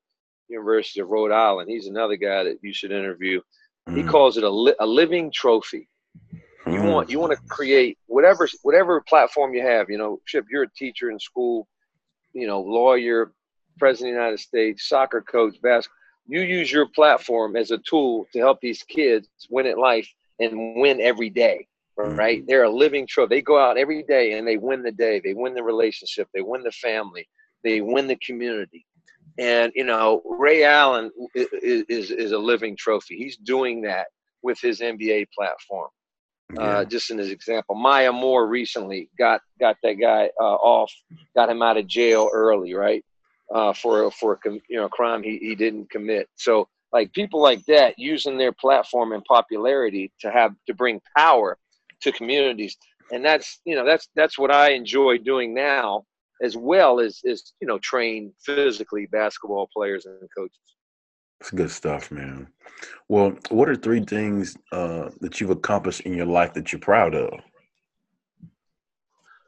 University 0.49 1.01
of 1.01 1.09
Rhode 1.09 1.31
Island. 1.31 1.69
He's 1.69 1.87
another 1.87 2.15
guy 2.15 2.43
that 2.43 2.59
you 2.61 2.73
should 2.73 2.91
interview. 2.91 3.41
Mm. 3.89 3.97
He 3.97 4.03
calls 4.03 4.37
it 4.37 4.43
a, 4.43 4.49
li- 4.49 4.75
a 4.79 4.85
living 4.85 5.31
trophy. 5.31 5.89
You 6.71 6.79
mm. 6.81 6.93
want 6.93 7.09
you 7.09 7.19
want 7.19 7.31
to 7.31 7.39
create 7.47 7.97
whatever 8.07 8.47
whatever 8.63 9.01
platform 9.01 9.53
you 9.53 9.61
have. 9.61 9.89
You 9.89 9.97
know, 9.97 10.19
Chip, 10.25 10.45
you're 10.49 10.63
a 10.63 10.73
teacher 10.73 11.11
in 11.11 11.19
school, 11.19 11.67
you 12.33 12.47
know, 12.47 12.61
lawyer, 12.61 13.31
president 13.79 14.09
of 14.09 14.15
the 14.15 14.21
United 14.21 14.39
States, 14.39 14.87
soccer 14.87 15.21
coach, 15.21 15.55
basketball. 15.61 15.95
You 16.27 16.41
use 16.41 16.71
your 16.71 16.87
platform 16.87 17.55
as 17.55 17.71
a 17.71 17.77
tool 17.77 18.25
to 18.33 18.39
help 18.39 18.59
these 18.59 18.83
kids 18.83 19.29
win 19.49 19.65
at 19.65 19.77
life 19.77 20.09
and 20.39 20.75
win 20.75 20.99
every 20.99 21.29
day. 21.29 21.67
Right? 21.95 22.39
Mm-hmm. 22.39 22.45
They're 22.47 22.65
a 22.65 22.69
living 22.69 23.07
trophy. 23.07 23.35
They 23.35 23.41
go 23.41 23.59
out 23.59 23.77
every 23.77 24.03
day 24.03 24.33
and 24.33 24.47
they 24.47 24.57
win 24.57 24.83
the 24.83 24.91
day. 24.91 25.19
They 25.23 25.33
win 25.33 25.55
the 25.55 25.63
relationship. 25.63 26.27
They 26.31 26.41
win 26.41 26.61
the 26.61 26.71
family. 26.71 27.27
They 27.63 27.81
win 27.81 28.05
the 28.05 28.17
community. 28.17 28.85
And 29.39 29.71
you 29.75 29.83
know, 29.83 30.21
Ray 30.25 30.63
Allen 30.63 31.11
is 31.33 31.85
is, 31.89 32.11
is 32.11 32.31
a 32.33 32.37
living 32.37 32.75
trophy. 32.75 33.17
He's 33.17 33.37
doing 33.37 33.81
that 33.81 34.07
with 34.41 34.59
his 34.59 34.79
NBA 34.79 35.27
platform. 35.35 35.89
Uh, 36.55 36.61
yeah. 36.61 36.77
Uh, 36.77 36.85
just 36.85 37.11
in 37.11 37.17
his 37.17 37.29
example, 37.29 37.75
Maya 37.75 38.11
Moore 38.11 38.47
recently 38.47 39.09
got 39.17 39.41
got 39.59 39.75
that 39.83 39.93
guy 39.93 40.29
uh, 40.39 40.55
off, 40.55 40.91
got 41.35 41.49
him 41.49 41.61
out 41.61 41.77
of 41.77 41.87
jail 41.87 42.29
early, 42.33 42.73
right? 42.73 43.03
uh, 43.53 43.73
for 43.73 44.11
for 44.11 44.33
a 44.45 44.49
you 44.69 44.77
know 44.77 44.89
crime 44.89 45.23
he, 45.23 45.37
he 45.37 45.55
didn't 45.55 45.89
commit. 45.89 46.29
So 46.35 46.67
like 46.91 47.13
people 47.13 47.41
like 47.41 47.63
that 47.65 47.97
using 47.97 48.37
their 48.37 48.51
platform 48.51 49.11
and 49.11 49.23
popularity 49.25 50.11
to 50.21 50.31
have 50.31 50.53
to 50.67 50.73
bring 50.73 51.01
power 51.15 51.57
to 52.01 52.11
communities, 52.11 52.77
and 53.11 53.23
that's 53.23 53.59
you 53.65 53.75
know 53.75 53.85
that's 53.85 54.09
that's 54.15 54.37
what 54.37 54.51
I 54.51 54.71
enjoy 54.71 55.17
doing 55.17 55.53
now, 55.53 56.05
as 56.41 56.57
well 56.57 56.99
as 56.99 57.19
is 57.23 57.53
you 57.61 57.67
know 57.67 57.79
train 57.79 58.33
physically 58.43 59.05
basketball 59.07 59.69
players 59.73 60.05
and 60.05 60.15
coaches. 60.35 60.59
It's 61.39 61.51
good 61.51 61.71
stuff, 61.71 62.11
man. 62.11 62.47
Well, 63.07 63.37
what 63.49 63.69
are 63.69 63.75
three 63.75 64.01
things 64.01 64.57
uh, 64.71 65.09
that 65.21 65.39
you've 65.39 65.51
accomplished 65.51 66.01
in 66.01 66.13
your 66.13 66.25
life 66.25 66.53
that 66.53 66.71
you're 66.71 66.79
proud 66.79 67.15
of? 67.15 67.39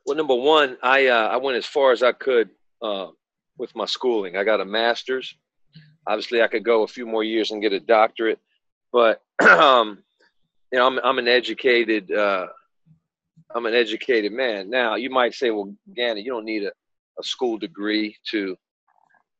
Well, 0.05 0.17
number 0.17 0.35
one, 0.35 0.77
I 0.81 1.07
uh, 1.07 1.27
I 1.27 1.37
went 1.37 1.57
as 1.57 1.65
far 1.65 1.91
as 1.91 2.01
I 2.01 2.11
could 2.11 2.49
uh, 2.81 3.07
with 3.57 3.75
my 3.75 3.85
schooling. 3.85 4.37
I 4.37 4.43
got 4.43 4.61
a 4.61 4.65
master's. 4.65 5.35
obviously, 6.07 6.41
I 6.41 6.47
could 6.47 6.63
go 6.63 6.83
a 6.83 6.87
few 6.87 7.05
more 7.05 7.23
years 7.23 7.51
and 7.51 7.61
get 7.61 7.73
a 7.73 7.79
doctorate, 7.79 8.39
but 8.91 9.21
um, 9.41 10.03
you 10.71 10.79
know, 10.79 10.87
I'm 10.87 10.99
I'm 10.99 11.19
an 11.19 11.27
educated 11.27 12.11
uh, 12.11 12.47
I'm 13.53 13.65
an 13.65 13.73
educated 13.73 14.31
man. 14.31 14.69
Now, 14.69 14.95
you 14.95 15.09
might 15.09 15.33
say, 15.33 15.49
well, 15.51 15.73
Ganon, 15.97 16.23
you 16.23 16.31
don't 16.31 16.45
need 16.45 16.63
a, 16.63 16.71
a 17.19 17.23
school 17.23 17.57
degree 17.57 18.15
to 18.31 18.55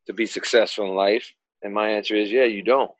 to 0.08 0.14
be 0.14 0.26
successful 0.26 0.86
in 0.86 0.96
life. 0.96 1.32
And 1.64 1.74
my 1.74 1.90
answer 1.90 2.16
is, 2.16 2.32
yeah, 2.32 2.46
you 2.46 2.64
don't. 2.64 2.92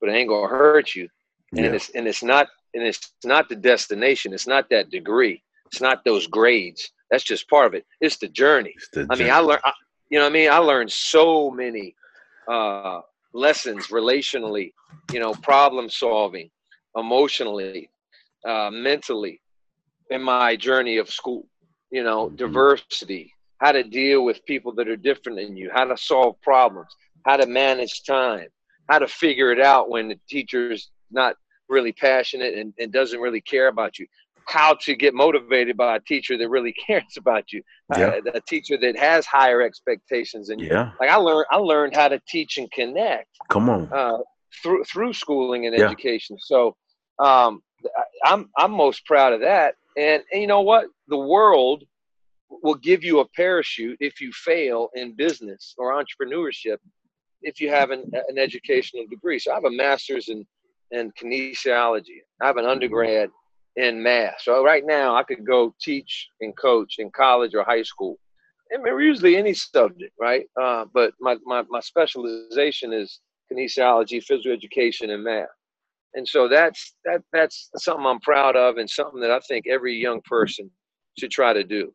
But 0.00 0.10
it 0.10 0.12
ain't 0.12 0.28
gonna 0.28 0.48
hurt 0.48 0.94
you. 0.94 1.08
And 1.52 1.64
yeah. 1.64 1.72
it's 1.72 1.90
and 1.90 2.06
it's 2.06 2.22
not 2.22 2.48
and 2.74 2.82
it's 2.82 3.12
not 3.24 3.48
the 3.48 3.56
destination. 3.56 4.32
It's 4.32 4.46
not 4.46 4.68
that 4.70 4.90
degree. 4.90 5.42
It's 5.66 5.80
not 5.80 6.04
those 6.04 6.26
grades. 6.26 6.90
That's 7.10 7.24
just 7.24 7.48
part 7.48 7.66
of 7.66 7.74
it. 7.74 7.86
It's 8.00 8.16
the 8.16 8.28
journey. 8.28 8.74
It's 8.76 8.88
the 8.90 9.06
I 9.10 9.14
journey. 9.14 9.24
mean, 9.24 9.32
I 9.32 9.38
learned. 9.38 9.62
You 10.10 10.18
know 10.18 10.24
what 10.24 10.30
I 10.30 10.32
mean? 10.32 10.50
I 10.50 10.58
learned 10.58 10.90
so 10.90 11.50
many 11.50 11.94
uh, 12.50 13.00
lessons 13.32 13.88
relationally. 13.88 14.72
You 15.12 15.20
know, 15.20 15.32
problem 15.34 15.88
solving, 15.88 16.50
emotionally, 16.96 17.90
uh, 18.46 18.70
mentally, 18.72 19.40
in 20.10 20.22
my 20.22 20.56
journey 20.56 20.98
of 20.98 21.10
school. 21.10 21.46
You 21.90 22.04
know, 22.04 22.26
mm-hmm. 22.26 22.36
diversity, 22.36 23.32
how 23.58 23.72
to 23.72 23.82
deal 23.82 24.24
with 24.24 24.44
people 24.44 24.72
that 24.74 24.88
are 24.88 24.96
different 24.96 25.38
than 25.38 25.56
you, 25.56 25.70
how 25.72 25.84
to 25.84 25.96
solve 25.96 26.40
problems, 26.42 26.94
how 27.28 27.36
to 27.36 27.46
manage 27.46 28.04
time, 28.04 28.48
how 28.88 28.98
to 28.98 29.06
figure 29.06 29.52
it 29.52 29.60
out 29.60 29.90
when 29.90 30.08
the 30.08 30.18
teacher's 30.30 30.90
not 31.10 31.34
really 31.68 31.92
passionate 31.92 32.54
and, 32.54 32.72
and 32.78 32.90
doesn't 32.90 33.20
really 33.20 33.42
care 33.42 33.68
about 33.68 33.98
you, 33.98 34.06
how 34.46 34.74
to 34.80 34.96
get 34.96 35.12
motivated 35.12 35.76
by 35.76 35.96
a 35.96 36.00
teacher 36.00 36.38
that 36.38 36.48
really 36.48 36.72
cares 36.86 37.18
about 37.18 37.52
you, 37.52 37.62
yeah. 37.94 38.18
uh, 38.26 38.30
a 38.32 38.40
teacher 38.40 38.78
that 38.78 38.96
has 38.96 39.26
higher 39.26 39.60
expectations 39.60 40.48
than 40.48 40.58
you. 40.58 40.68
Yeah. 40.68 40.92
Like 40.98 41.10
I 41.10 41.16
learned, 41.16 41.44
I 41.50 41.56
learned 41.56 41.94
how 41.94 42.08
to 42.08 42.18
teach 42.26 42.56
and 42.56 42.70
connect. 42.72 43.28
Come 43.50 43.68
on. 43.68 43.92
Uh, 43.92 44.18
through 44.62 44.82
through 44.84 45.12
schooling 45.12 45.66
and 45.66 45.76
yeah. 45.76 45.84
education. 45.84 46.38
So 46.40 46.74
um, 47.18 47.60
I'm 48.24 48.48
I'm 48.56 48.72
most 48.72 49.04
proud 49.04 49.34
of 49.34 49.40
that. 49.40 49.74
And, 49.98 50.22
and 50.32 50.40
you 50.40 50.46
know 50.46 50.62
what? 50.62 50.86
The 51.08 51.18
world 51.18 51.84
will 52.62 52.76
give 52.76 53.04
you 53.04 53.20
a 53.20 53.28
parachute 53.36 53.98
if 54.00 54.18
you 54.22 54.32
fail 54.32 54.88
in 54.94 55.14
business 55.14 55.74
or 55.76 55.92
entrepreneurship 55.92 56.78
if 57.42 57.60
you 57.60 57.70
have 57.70 57.90
an, 57.90 58.10
an 58.28 58.38
educational 58.38 59.06
degree. 59.08 59.38
So 59.38 59.52
I 59.52 59.54
have 59.54 59.64
a 59.64 59.70
master's 59.70 60.28
in, 60.28 60.46
in 60.90 61.12
kinesiology. 61.12 62.18
I 62.42 62.46
have 62.46 62.56
an 62.56 62.66
undergrad 62.66 63.30
in 63.76 64.02
math. 64.02 64.40
So 64.40 64.64
right 64.64 64.84
now 64.84 65.16
I 65.16 65.22
could 65.22 65.46
go 65.46 65.74
teach 65.80 66.28
and 66.40 66.56
coach 66.56 66.96
in 66.98 67.10
college 67.10 67.54
or 67.54 67.64
high 67.64 67.82
school. 67.82 68.18
I 68.72 68.78
mean, 68.78 69.00
usually 69.00 69.36
any 69.36 69.54
subject, 69.54 70.12
right? 70.20 70.46
Uh, 70.60 70.84
but 70.92 71.12
my, 71.20 71.36
my, 71.44 71.62
my 71.70 71.80
specialization 71.80 72.92
is 72.92 73.20
kinesiology, 73.50 74.22
physical 74.22 74.52
education, 74.52 75.10
and 75.10 75.24
math. 75.24 75.46
And 76.14 76.26
so 76.26 76.48
that's 76.48 76.94
that 77.04 77.22
that's 77.32 77.70
something 77.76 78.06
I'm 78.06 78.20
proud 78.20 78.56
of 78.56 78.78
and 78.78 78.88
something 78.88 79.20
that 79.20 79.30
I 79.30 79.40
think 79.40 79.66
every 79.66 79.94
young 79.94 80.20
person 80.22 80.70
should 81.18 81.30
try 81.30 81.52
to 81.52 81.64
do. 81.64 81.92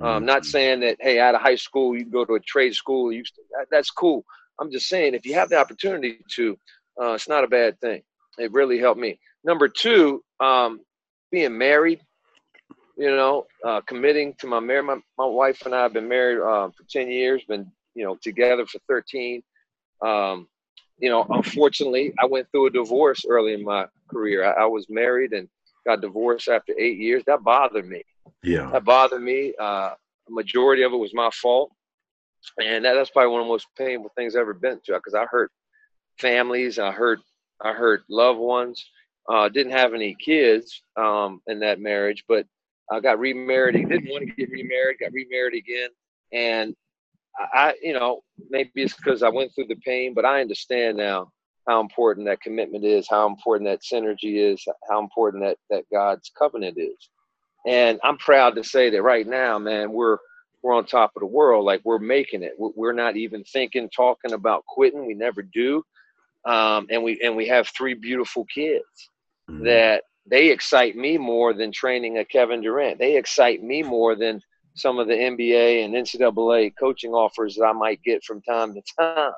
Um, 0.00 0.26
not 0.26 0.42
mm-hmm. 0.42 0.50
saying 0.50 0.80
that 0.80 0.98
hey, 1.00 1.18
out 1.20 1.34
of 1.34 1.40
high 1.40 1.56
school 1.56 1.96
you 1.96 2.04
go 2.04 2.24
to 2.24 2.34
a 2.34 2.40
trade 2.40 2.74
school, 2.74 3.10
you 3.12 3.22
that, 3.52 3.66
that's 3.70 3.90
cool. 3.90 4.24
I'm 4.60 4.70
just 4.70 4.88
saying 4.88 5.14
if 5.14 5.26
you 5.26 5.34
have 5.34 5.48
the 5.48 5.58
opportunity 5.58 6.18
to, 6.36 6.58
uh, 7.00 7.12
it's 7.12 7.28
not 7.28 7.44
a 7.44 7.48
bad 7.48 7.80
thing. 7.80 8.02
It 8.38 8.52
really 8.52 8.78
helped 8.78 9.00
me. 9.00 9.18
Number 9.44 9.68
two, 9.68 10.22
um, 10.40 10.80
being 11.30 11.56
married, 11.56 12.00
you 12.96 13.10
know, 13.10 13.46
uh, 13.64 13.80
committing 13.82 14.34
to 14.38 14.46
my 14.46 14.60
marriage. 14.60 14.86
My, 14.86 14.98
my 15.18 15.26
wife 15.26 15.62
and 15.64 15.74
I 15.74 15.82
have 15.82 15.92
been 15.92 16.08
married 16.08 16.40
uh, 16.40 16.68
for 16.70 16.84
10 16.90 17.08
years, 17.10 17.42
been, 17.48 17.70
you 17.94 18.04
know, 18.04 18.16
together 18.22 18.66
for 18.66 18.78
13. 18.88 19.42
Um, 20.04 20.48
you 20.98 21.10
know, 21.10 21.26
unfortunately, 21.30 22.12
I 22.18 22.26
went 22.26 22.50
through 22.50 22.66
a 22.66 22.70
divorce 22.70 23.24
early 23.28 23.52
in 23.52 23.64
my 23.64 23.86
career. 24.10 24.44
I, 24.44 24.62
I, 24.62 24.66
was 24.66 24.86
married 24.88 25.32
and 25.32 25.48
got 25.86 26.00
divorced 26.00 26.48
after 26.48 26.72
eight 26.78 26.98
years. 26.98 27.22
That 27.26 27.42
bothered 27.42 27.86
me. 27.86 28.02
Yeah, 28.42 28.70
that 28.70 28.84
bothered 28.84 29.22
me. 29.22 29.54
Uh, 29.58 29.90
majority 30.28 30.82
of 30.82 30.92
it 30.92 30.96
was 30.96 31.14
my 31.14 31.30
fault, 31.30 31.70
and 32.58 32.84
that, 32.84 32.94
that's 32.94 33.10
probably 33.10 33.32
one 33.32 33.40
of 33.40 33.46
the 33.46 33.52
most 33.52 33.66
painful 33.76 34.10
things 34.16 34.34
I've 34.34 34.42
ever 34.42 34.54
been 34.54 34.80
through 34.80 34.96
because 34.96 35.14
I 35.14 35.26
hurt 35.30 35.50
families. 36.18 36.78
I 36.78 36.92
hurt 36.92 37.20
I 37.62 37.72
hurt 37.72 38.02
loved 38.08 38.38
ones. 38.38 38.84
Uh, 39.28 39.48
didn't 39.48 39.72
have 39.72 39.94
any 39.94 40.14
kids 40.14 40.82
um, 40.96 41.40
in 41.46 41.58
that 41.60 41.80
marriage, 41.80 42.24
but 42.28 42.46
I 42.90 43.00
got 43.00 43.18
remarried. 43.18 43.88
Didn't 43.88 44.10
want 44.10 44.28
to 44.28 44.34
get 44.34 44.50
remarried. 44.50 44.98
Got 45.00 45.12
remarried 45.12 45.54
again, 45.54 45.90
and 46.32 46.74
I, 47.52 47.74
you 47.82 47.92
know, 47.92 48.22
maybe 48.50 48.70
it's 48.76 48.94
because 48.94 49.22
I 49.22 49.28
went 49.28 49.54
through 49.54 49.66
the 49.66 49.76
pain, 49.76 50.14
but 50.14 50.24
I 50.24 50.40
understand 50.40 50.96
now 50.96 51.32
how 51.68 51.80
important 51.80 52.26
that 52.26 52.40
commitment 52.40 52.84
is, 52.84 53.08
how 53.08 53.26
important 53.26 53.68
that 53.68 53.82
synergy 53.82 54.52
is, 54.52 54.64
how 54.88 55.00
important 55.00 55.42
that 55.42 55.58
that 55.70 55.84
God's 55.92 56.30
covenant 56.38 56.78
is. 56.78 57.08
And 57.66 57.98
I'm 58.04 58.18
proud 58.18 58.54
to 58.54 58.64
say 58.64 58.90
that 58.90 59.02
right 59.02 59.26
now, 59.26 59.58
man, 59.58 59.92
we're 59.92 60.18
we're 60.66 60.74
on 60.74 60.84
top 60.84 61.12
of 61.14 61.20
the 61.20 61.26
world. 61.26 61.64
Like 61.64 61.80
we're 61.84 62.00
making 62.00 62.42
it. 62.42 62.54
We're 62.58 62.92
not 62.92 63.16
even 63.16 63.44
thinking, 63.44 63.88
talking 63.88 64.32
about 64.32 64.66
quitting. 64.66 65.06
We 65.06 65.14
never 65.14 65.40
do. 65.40 65.84
Um, 66.44 66.88
and 66.90 67.04
we 67.04 67.20
and 67.22 67.36
we 67.36 67.46
have 67.46 67.68
three 67.68 67.94
beautiful 67.94 68.44
kids 68.52 69.10
mm-hmm. 69.48 69.64
that 69.64 70.02
they 70.28 70.48
excite 70.48 70.96
me 70.96 71.18
more 71.18 71.54
than 71.54 71.70
training 71.70 72.18
a 72.18 72.24
Kevin 72.24 72.62
Durant. 72.62 72.98
They 72.98 73.16
excite 73.16 73.62
me 73.62 73.84
more 73.84 74.16
than 74.16 74.40
some 74.74 74.98
of 74.98 75.06
the 75.06 75.14
NBA 75.14 75.84
and 75.84 75.94
NCAA 75.94 76.72
coaching 76.76 77.12
offers 77.12 77.54
that 77.54 77.64
I 77.64 77.72
might 77.72 78.02
get 78.02 78.24
from 78.24 78.42
time 78.42 78.74
to 78.74 78.82
time. 78.98 79.32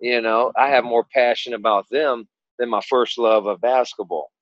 You 0.00 0.20
know, 0.22 0.50
I 0.56 0.70
have 0.70 0.84
more 0.84 1.04
passion 1.04 1.54
about 1.54 1.86
them 1.88 2.26
than 2.58 2.68
my 2.68 2.82
first 2.88 3.16
love 3.16 3.46
of 3.46 3.60
basketball. 3.60 4.32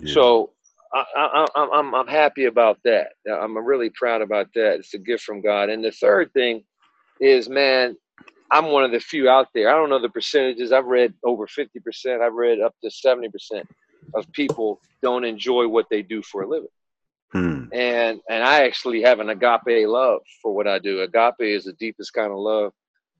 Yeah. 0.00 0.14
So 0.14 0.52
I, 0.94 1.04
I, 1.16 1.46
I'm 1.54 1.94
I'm 1.94 2.06
happy 2.06 2.44
about 2.44 2.78
that. 2.84 3.12
I'm 3.30 3.56
really 3.56 3.90
proud 3.90 4.20
about 4.20 4.48
that. 4.54 4.80
It's 4.80 4.94
a 4.94 4.98
gift 4.98 5.24
from 5.24 5.40
God. 5.40 5.70
And 5.70 5.82
the 5.82 5.92
third 5.92 6.32
thing 6.32 6.64
is, 7.20 7.48
man, 7.48 7.96
I'm 8.50 8.66
one 8.66 8.84
of 8.84 8.92
the 8.92 9.00
few 9.00 9.28
out 9.28 9.48
there. 9.54 9.70
I 9.70 9.72
don't 9.72 9.88
know 9.88 10.00
the 10.00 10.10
percentages. 10.10 10.72
I've 10.72 10.84
read 10.84 11.14
over 11.24 11.46
50%. 11.46 12.20
I've 12.20 12.34
read 12.34 12.60
up 12.60 12.74
to 12.84 12.90
70% 12.90 13.30
of 14.14 14.30
people 14.32 14.80
don't 15.02 15.24
enjoy 15.24 15.66
what 15.68 15.86
they 15.90 16.02
do 16.02 16.20
for 16.22 16.42
a 16.42 16.48
living. 16.48 16.68
Hmm. 17.32 17.64
And 17.72 18.20
and 18.28 18.44
I 18.44 18.64
actually 18.64 19.02
have 19.02 19.20
an 19.20 19.30
agape 19.30 19.88
love 19.88 20.20
for 20.42 20.54
what 20.54 20.68
I 20.68 20.78
do. 20.78 21.00
Agape 21.00 21.40
is 21.40 21.64
the 21.64 21.72
deepest 21.72 22.12
kind 22.12 22.30
of 22.30 22.36
love 22.36 22.72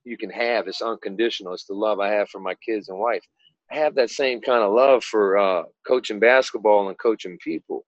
you 0.04 0.18
can 0.18 0.28
have. 0.28 0.68
It's 0.68 0.82
unconditional. 0.82 1.54
It's 1.54 1.64
the 1.64 1.74
love 1.74 1.98
I 1.98 2.08
have 2.08 2.28
for 2.28 2.40
my 2.40 2.54
kids 2.56 2.90
and 2.90 2.98
wife. 2.98 3.24
Have 3.72 3.94
that 3.96 4.10
same 4.10 4.40
kind 4.40 4.62
of 4.62 4.72
love 4.72 5.02
for 5.02 5.38
uh, 5.38 5.62
coaching 5.86 6.20
basketball 6.20 6.88
and 6.88 6.98
coaching 6.98 7.38
people 7.42 7.84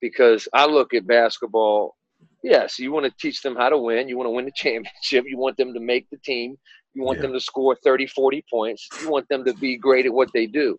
because 0.00 0.48
I 0.52 0.66
look 0.66 0.94
at 0.94 1.06
basketball. 1.06 1.96
Yes, 2.42 2.78
you 2.78 2.90
want 2.90 3.04
to 3.06 3.12
teach 3.20 3.42
them 3.42 3.54
how 3.54 3.68
to 3.68 3.78
win. 3.78 4.08
You 4.08 4.16
want 4.16 4.26
to 4.26 4.32
win 4.32 4.46
the 4.46 4.52
championship. 4.54 5.24
You 5.26 5.38
want 5.38 5.56
them 5.56 5.74
to 5.74 5.80
make 5.80 6.08
the 6.10 6.16
team. 6.18 6.56
You 6.94 7.02
want 7.02 7.18
yeah. 7.18 7.22
them 7.22 7.32
to 7.34 7.40
score 7.40 7.76
30, 7.84 8.06
40 8.06 8.44
points. 8.50 8.88
You 9.00 9.10
want 9.10 9.28
them 9.28 9.44
to 9.44 9.54
be 9.54 9.76
great 9.76 10.06
at 10.06 10.12
what 10.12 10.30
they 10.32 10.46
do. 10.46 10.78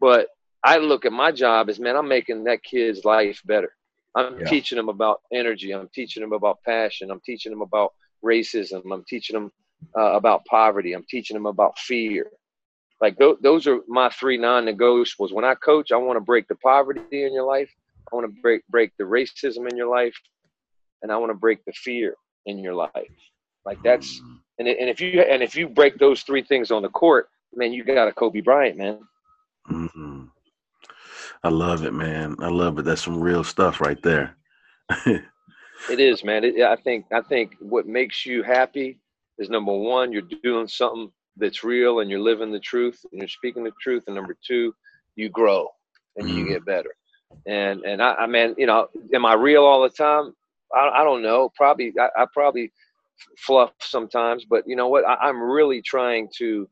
But 0.00 0.28
I 0.62 0.78
look 0.78 1.04
at 1.04 1.12
my 1.12 1.32
job 1.32 1.68
as, 1.68 1.80
man, 1.80 1.96
I'm 1.96 2.08
making 2.08 2.44
that 2.44 2.62
kid's 2.62 3.04
life 3.04 3.40
better. 3.44 3.72
I'm 4.14 4.38
yeah. 4.40 4.46
teaching 4.46 4.76
them 4.76 4.88
about 4.88 5.20
energy. 5.32 5.72
I'm 5.72 5.88
teaching 5.94 6.20
them 6.22 6.32
about 6.32 6.62
passion. 6.64 7.10
I'm 7.10 7.20
teaching 7.24 7.50
them 7.50 7.62
about 7.62 7.92
racism. 8.24 8.82
I'm 8.92 9.04
teaching 9.08 9.34
them 9.34 9.52
uh, 9.96 10.12
about 10.12 10.44
poverty. 10.46 10.92
I'm 10.92 11.04
teaching 11.08 11.34
them 11.34 11.46
about 11.46 11.78
fear. 11.78 12.30
Like 13.00 13.18
th- 13.18 13.36
those 13.40 13.66
are 13.66 13.78
my 13.86 14.08
three 14.10 14.36
non-negotiables. 14.36 15.32
When 15.32 15.44
I 15.44 15.54
coach, 15.54 15.92
I 15.92 15.96
want 15.96 16.16
to 16.16 16.20
break 16.20 16.48
the 16.48 16.56
poverty 16.56 17.24
in 17.24 17.32
your 17.32 17.44
life. 17.46 17.70
I 18.12 18.16
want 18.16 18.26
to 18.26 18.40
break 18.42 18.66
break 18.68 18.92
the 18.98 19.04
racism 19.04 19.70
in 19.70 19.76
your 19.76 19.88
life, 19.88 20.16
and 21.02 21.12
I 21.12 21.16
want 21.16 21.30
to 21.30 21.38
break 21.38 21.64
the 21.64 21.72
fear 21.72 22.14
in 22.46 22.58
your 22.58 22.74
life. 22.74 22.90
Like 23.64 23.82
that's 23.82 24.20
and 24.58 24.66
and 24.66 24.88
if 24.88 25.00
you 25.00 25.20
and 25.20 25.42
if 25.42 25.54
you 25.54 25.68
break 25.68 25.98
those 25.98 26.22
three 26.22 26.42
things 26.42 26.70
on 26.70 26.82
the 26.82 26.88
court, 26.88 27.28
man, 27.54 27.72
you 27.72 27.84
got 27.84 28.08
a 28.08 28.12
Kobe 28.12 28.40
Bryant, 28.40 28.76
man. 28.76 29.00
Mm-hmm. 29.70 30.24
I 31.44 31.48
love 31.50 31.84
it, 31.84 31.92
man. 31.92 32.36
I 32.40 32.48
love 32.48 32.78
it. 32.78 32.84
That's 32.84 33.04
some 33.04 33.20
real 33.20 33.44
stuff 33.44 33.80
right 33.80 34.02
there. 34.02 34.36
it 35.06 35.22
is, 35.86 36.24
man. 36.24 36.44
It, 36.44 36.60
I 36.62 36.76
think 36.76 37.06
I 37.12 37.20
think 37.20 37.56
what 37.60 37.86
makes 37.86 38.26
you 38.26 38.42
happy 38.42 38.98
is 39.38 39.48
number 39.48 39.72
one, 39.72 40.12
you're 40.12 40.22
doing 40.42 40.66
something 40.66 41.12
that's 41.38 41.64
real 41.64 42.00
and 42.00 42.10
you're 42.10 42.20
living 42.20 42.52
the 42.52 42.60
truth 42.60 43.00
and 43.10 43.20
you're 43.20 43.28
speaking 43.28 43.64
the 43.64 43.72
truth. 43.80 44.04
And 44.06 44.16
number 44.16 44.36
two, 44.46 44.74
you 45.16 45.28
grow 45.28 45.68
and 46.16 46.28
mm. 46.28 46.34
you 46.34 46.48
get 46.48 46.64
better. 46.64 46.94
And 47.46 47.82
and 47.84 48.02
I, 48.02 48.14
I 48.14 48.26
mean, 48.26 48.54
you 48.58 48.66
know, 48.66 48.88
am 49.12 49.26
I 49.26 49.34
real 49.34 49.64
all 49.64 49.82
the 49.82 49.90
time? 49.90 50.34
I, 50.74 50.88
I 51.00 51.04
don't 51.04 51.22
know. 51.22 51.50
Probably 51.54 51.92
I, 51.98 52.22
I 52.22 52.26
probably 52.32 52.72
fluff 53.38 53.72
sometimes, 53.80 54.44
but 54.44 54.64
you 54.66 54.76
know 54.76 54.88
what? 54.88 55.04
I, 55.06 55.28
am 55.28 55.42
really 55.42 55.82
trying 55.82 56.28
to 56.38 56.68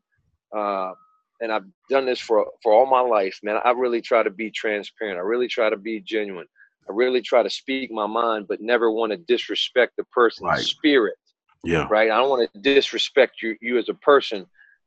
uh, 0.57 0.93
and 1.41 1.53
I've 1.53 1.65
done 1.91 2.07
this 2.07 2.21
for 2.21 2.47
for 2.63 2.73
all 2.73 2.87
my 2.87 3.01
life, 3.01 3.39
man. 3.43 3.59
I 3.65 3.73
really 3.73 4.01
try 4.01 4.23
to 4.23 4.31
be 4.31 4.51
transparent. 4.51 5.19
I 5.19 5.23
really 5.23 5.49
try 5.49 5.71
to 5.71 5.77
be 5.77 6.01
genuine. 6.01 6.47
I 6.89 6.93
really 6.93 7.21
try 7.21 7.43
to 7.43 7.51
speak 7.51 7.91
my 7.91 8.07
mind, 8.07 8.47
but 8.49 8.61
never 8.61 8.91
want 8.91 9.13
to 9.13 9.19
disrespect 9.19 9.95
the 9.97 10.05
person's 10.05 10.47
right. 10.47 10.61
spirit. 10.61 11.17
Yeah. 11.65 11.87
Right. 11.91 12.11
I 12.11 12.17
don't 12.19 12.31
want 12.31 12.49
to 12.53 12.61
disrespect 12.61 13.43
you 13.43 13.57
you 13.61 13.79
as 13.79 13.89
a 13.89 13.95
person, 13.95 14.47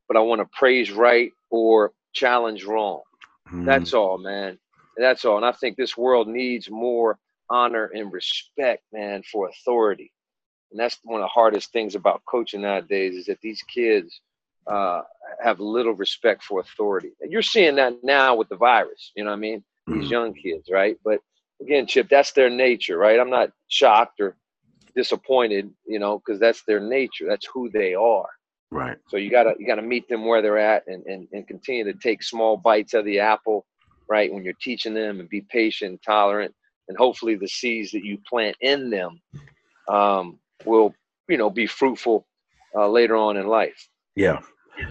but 0.09 0.17
I 0.17 0.21
want 0.21 0.41
to 0.41 0.49
praise 0.57 0.91
right 0.91 1.31
or 1.49 1.93
challenge 2.11 2.65
wrong. 2.65 3.01
Mm. 3.53 3.65
That's 3.65 3.93
all, 3.93 4.17
man. 4.17 4.59
That's 4.97 5.23
all. 5.23 5.37
And 5.37 5.45
I 5.45 5.53
think 5.53 5.77
this 5.77 5.95
world 5.95 6.27
needs 6.27 6.69
more 6.69 7.17
honor 7.49 7.85
and 7.93 8.11
respect, 8.11 8.83
man, 8.91 9.23
for 9.23 9.47
authority. 9.47 10.11
And 10.71 10.79
that's 10.79 10.99
one 11.03 11.21
of 11.21 11.23
the 11.23 11.29
hardest 11.29 11.71
things 11.71 11.95
about 11.95 12.23
coaching 12.25 12.61
nowadays 12.61 13.15
is 13.15 13.25
that 13.27 13.39
these 13.41 13.61
kids 13.63 14.19
uh, 14.67 15.01
have 15.41 15.59
little 15.59 15.93
respect 15.93 16.43
for 16.43 16.59
authority. 16.59 17.11
And 17.21 17.31
you're 17.31 17.41
seeing 17.41 17.75
that 17.75 18.03
now 18.03 18.35
with 18.35 18.49
the 18.49 18.57
virus. 18.57 19.11
You 19.15 19.23
know 19.23 19.31
what 19.31 19.37
I 19.37 19.39
mean? 19.39 19.63
These 19.87 20.07
mm. 20.07 20.11
young 20.11 20.33
kids, 20.33 20.69
right? 20.71 20.97
But 21.03 21.21
again, 21.61 21.87
Chip, 21.87 22.09
that's 22.09 22.33
their 22.33 22.49
nature, 22.49 22.97
right? 22.97 23.19
I'm 23.19 23.29
not 23.29 23.51
shocked 23.67 24.19
or 24.19 24.35
disappointed, 24.95 25.71
you 25.87 25.99
know, 25.99 26.19
because 26.19 26.39
that's 26.39 26.63
their 26.63 26.79
nature. 26.79 27.25
That's 27.27 27.47
who 27.51 27.69
they 27.69 27.93
are. 27.95 28.29
Right. 28.71 28.97
So 29.07 29.17
you 29.17 29.31
gotta 29.31 29.55
you 29.57 29.65
gotta 29.65 29.81
meet 29.81 30.07
them 30.09 30.25
where 30.25 30.41
they're 30.41 30.59
at 30.59 30.87
and, 30.87 31.03
and, 31.05 31.27
and 31.33 31.47
continue 31.47 31.83
to 31.85 31.93
take 31.93 32.21
small 32.21 32.55
bites 32.55 32.93
of 32.93 33.05
the 33.05 33.19
apple, 33.19 33.65
right? 34.07 34.31
When 34.31 34.43
you're 34.43 34.53
teaching 34.61 34.93
them 34.93 35.19
and 35.19 35.27
be 35.27 35.41
patient, 35.41 36.01
tolerant, 36.05 36.53
and 36.87 36.97
hopefully 36.97 37.35
the 37.35 37.47
seeds 37.47 37.91
that 37.91 38.03
you 38.03 38.19
plant 38.27 38.55
in 38.61 38.89
them 38.89 39.21
um, 39.87 40.37
will, 40.65 40.93
you 41.27 41.37
know, 41.37 41.49
be 41.49 41.65
fruitful 41.65 42.27
uh, 42.75 42.87
later 42.87 43.15
on 43.15 43.37
in 43.37 43.47
life. 43.47 43.89
Yeah. 44.15 44.39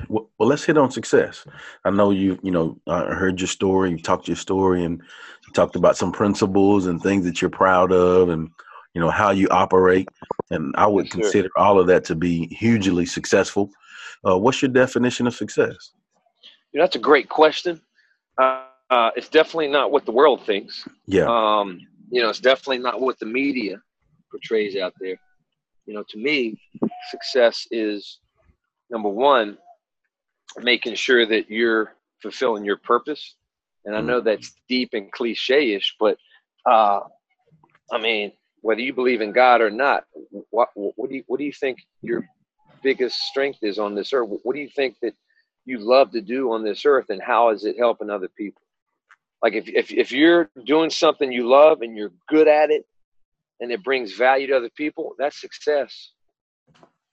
Well, 0.08 0.28
well, 0.38 0.48
let's 0.48 0.64
hit 0.64 0.76
on 0.76 0.90
success. 0.90 1.46
I 1.84 1.90
know 1.90 2.10
you, 2.10 2.38
you 2.42 2.50
know, 2.50 2.78
I 2.86 3.14
heard 3.14 3.40
your 3.40 3.48
story, 3.48 3.90
you 3.90 3.98
talked 3.98 4.28
your 4.28 4.36
story, 4.36 4.84
and 4.84 5.00
you 5.46 5.52
talked 5.54 5.76
about 5.76 5.96
some 5.96 6.12
principles 6.12 6.86
and 6.86 7.00
things 7.00 7.24
that 7.24 7.40
you're 7.40 7.50
proud 7.50 7.92
of, 7.92 8.28
and 8.28 8.50
you 8.94 9.00
know 9.00 9.10
how 9.10 9.30
you 9.30 9.48
operate. 9.48 10.08
And 10.50 10.74
I 10.76 10.86
would 10.86 11.10
consider 11.10 11.50
all 11.56 11.78
of 11.78 11.86
that 11.88 12.04
to 12.04 12.14
be 12.14 12.46
hugely 12.48 13.04
successful. 13.06 13.70
Uh, 14.26 14.38
what's 14.38 14.62
your 14.62 14.70
definition 14.70 15.26
of 15.26 15.34
success? 15.34 15.92
You 16.72 16.78
know, 16.78 16.84
that's 16.84 16.96
a 16.96 17.00
great 17.00 17.28
question. 17.28 17.80
Uh, 18.40 18.64
uh, 18.90 19.10
it's 19.16 19.28
definitely 19.28 19.68
not 19.68 19.90
what 19.90 20.06
the 20.06 20.12
world 20.12 20.44
thinks. 20.44 20.86
Yeah. 21.06 21.26
Um, 21.28 21.80
you 22.10 22.22
know, 22.22 22.30
it's 22.30 22.40
definitely 22.40 22.78
not 22.78 23.00
what 23.00 23.18
the 23.18 23.26
media 23.26 23.80
portrays 24.30 24.76
out 24.76 24.94
there. 25.00 25.16
You 25.86 25.94
know, 25.94 26.04
to 26.08 26.18
me, 26.18 26.58
success 27.10 27.66
is 27.70 28.18
number 28.90 29.08
one, 29.08 29.58
making 30.58 30.94
sure 30.94 31.26
that 31.26 31.50
you're 31.50 31.94
fulfilling 32.22 32.64
your 32.64 32.78
purpose. 32.78 33.36
And 33.84 33.94
I 33.96 34.00
know 34.00 34.18
mm-hmm. 34.18 34.28
that's 34.28 34.54
deep 34.68 34.90
and 34.92 35.10
cliche 35.12 35.74
ish, 35.74 35.94
but 36.00 36.16
uh, 36.66 37.00
I 37.90 37.98
mean, 37.98 38.32
whether 38.60 38.80
you 38.80 38.92
believe 38.92 39.20
in 39.20 39.32
God 39.32 39.60
or 39.60 39.70
not, 39.70 40.04
what, 40.50 40.68
what 40.74 41.08
do 41.08 41.16
you 41.16 41.24
what 41.26 41.38
do 41.38 41.44
you 41.44 41.52
think 41.52 41.78
your 42.02 42.26
biggest 42.82 43.18
strength 43.18 43.58
is 43.62 43.78
on 43.78 43.94
this 43.94 44.12
earth? 44.12 44.28
What 44.42 44.54
do 44.54 44.60
you 44.60 44.70
think 44.74 44.96
that 45.02 45.14
you 45.64 45.78
love 45.78 46.12
to 46.12 46.20
do 46.20 46.52
on 46.52 46.64
this 46.64 46.84
earth, 46.86 47.06
and 47.10 47.20
how 47.22 47.50
is 47.50 47.64
it 47.64 47.76
helping 47.78 48.10
other 48.10 48.28
people? 48.36 48.62
Like 49.42 49.54
if 49.54 49.68
if 49.68 49.92
if 49.92 50.12
you're 50.12 50.50
doing 50.64 50.90
something 50.90 51.30
you 51.30 51.48
love 51.48 51.82
and 51.82 51.96
you're 51.96 52.12
good 52.28 52.48
at 52.48 52.70
it, 52.70 52.84
and 53.60 53.70
it 53.70 53.84
brings 53.84 54.12
value 54.12 54.46
to 54.48 54.56
other 54.56 54.70
people, 54.76 55.14
that's 55.18 55.40
success. 55.40 56.12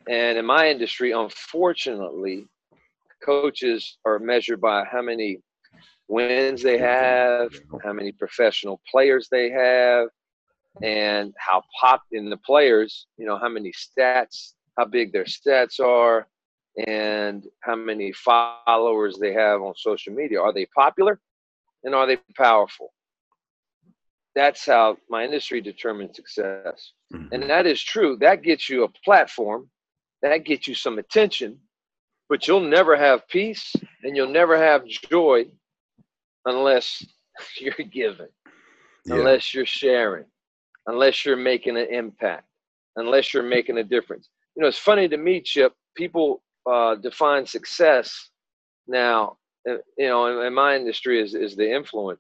And 0.08 0.38
in 0.38 0.46
my 0.46 0.70
industry, 0.70 1.12
unfortunately, 1.12 2.46
coaches 3.24 3.98
are 4.06 4.20
measured 4.20 4.62
by 4.62 4.86
how 4.86 5.02
many 5.02 5.40
wins 6.08 6.62
they 6.62 6.78
have, 6.78 7.52
how 7.84 7.94
many 7.94 8.12
professional 8.12 8.80
players 8.90 9.28
they 9.32 9.50
have, 9.50 10.10
and 10.82 11.34
how 11.38 11.63
pop 11.79 12.03
in 12.12 12.29
the 12.29 12.38
players, 12.38 13.08
you 13.17 13.25
know, 13.25 13.38
how 13.38 13.50
many 13.50 13.72
stats, 13.72 14.53
how 14.77 14.86
big 14.86 15.13
their 15.13 15.24
stats 15.24 15.79
are, 15.79 16.27
and 16.88 17.46
how 17.62 17.75
many 17.75 18.12
followers 18.12 19.17
they 19.20 19.34
have 19.34 19.62
on 19.62 19.74
social 19.77 20.13
media. 20.13 20.41
Are 20.41 20.53
they 20.53 20.65
popular 20.67 21.20
and 21.84 21.96
are 21.96 22.05
they 22.05 22.17
powerful? 22.36 22.91
That's 24.36 24.65
how 24.65 24.98
my 25.10 25.24
industry 25.24 25.61
determines 25.61 26.18
success. 26.18 26.92
Mm-hmm. 27.14 27.33
And 27.33 27.50
that 27.50 27.66
is 27.66 27.81
true. 27.81 28.18
That 28.20 28.42
gets 28.42 28.70
you 28.70 28.83
a 28.83 28.90
platform, 28.90 29.70
that 30.22 30.44
gets 30.44 30.68
you 30.68 30.75
some 30.75 31.00
attention, 31.00 31.57
but 32.27 32.48
you'll 32.48 32.59
never 32.59 32.98
have 32.98 33.27
peace 33.29 33.74
and 34.03 34.16
you'll 34.16 34.29
never 34.29 34.57
have 34.57 34.85
joy 34.85 35.46
unless 36.46 37.05
you're 37.59 37.74
giving, 37.90 38.27
yeah. 39.05 39.16
unless 39.16 39.53
you're 39.53 39.66
sharing, 39.66 40.25
unless 40.88 41.26
you're 41.26 41.38
making 41.38 41.78
an 41.78 41.88
impact, 41.92 42.46
unless 42.96 43.34
you're 43.34 43.44
making 43.44 43.78
a 43.78 43.84
difference. 43.84 44.30
You 44.56 44.62
know, 44.62 44.68
it's 44.68 44.78
funny 44.78 45.08
to 45.08 45.18
me, 45.18 45.42
Chip. 45.42 45.74
People 45.96 46.44
uh, 46.70 46.96
define 46.96 47.46
success 47.46 48.30
now. 48.88 49.38
Uh, 49.70 49.78
you 49.98 50.08
know, 50.08 50.28
in, 50.28 50.48
in, 50.48 50.54
my 50.54 50.76
industry, 50.76 51.22
is 51.22 51.34
is 51.34 51.56
the 51.56 51.64
influencers. 51.64 52.18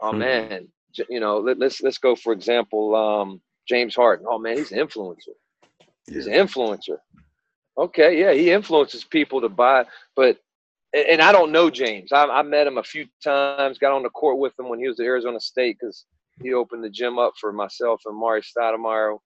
Oh 0.00 0.12
hmm. 0.12 0.18
man, 0.18 0.68
you 1.08 1.20
know, 1.20 1.38
let, 1.38 1.56
us 1.56 1.60
let's, 1.60 1.82
let's 1.82 1.98
go 1.98 2.14
for 2.14 2.32
example, 2.32 2.94
um, 2.94 3.40
James 3.68 3.94
Harden. 3.94 4.26
Oh 4.28 4.38
man, 4.38 4.56
he's 4.56 4.72
an 4.72 4.78
influencer. 4.78 5.34
He's 6.06 6.26
an 6.26 6.34
influencer. 6.34 6.98
Okay, 7.78 8.20
yeah, 8.20 8.32
he 8.32 8.50
influences 8.50 9.04
people 9.04 9.40
to 9.40 9.48
buy, 9.48 9.86
but 10.14 10.38
and 10.94 11.22
I 11.22 11.32
don't 11.32 11.52
know 11.52 11.70
James. 11.70 12.12
I, 12.12 12.26
I 12.26 12.42
met 12.42 12.66
him 12.66 12.78
a 12.78 12.82
few 12.82 13.06
times. 13.24 13.78
Got 13.78 13.92
on 13.92 14.02
the 14.02 14.10
court 14.10 14.38
with 14.38 14.58
him 14.58 14.68
when 14.68 14.78
he 14.78 14.88
was 14.88 15.00
at 15.00 15.06
Arizona 15.06 15.40
State 15.40 15.78
because 15.80 16.04
he 16.42 16.54
opened 16.54 16.84
the 16.84 16.90
gym 16.90 17.18
up 17.18 17.34
for 17.40 17.52
myself 17.52 18.02
and 18.06 18.14
Amar'e 18.14 18.42
Stoudemire. 18.42 19.18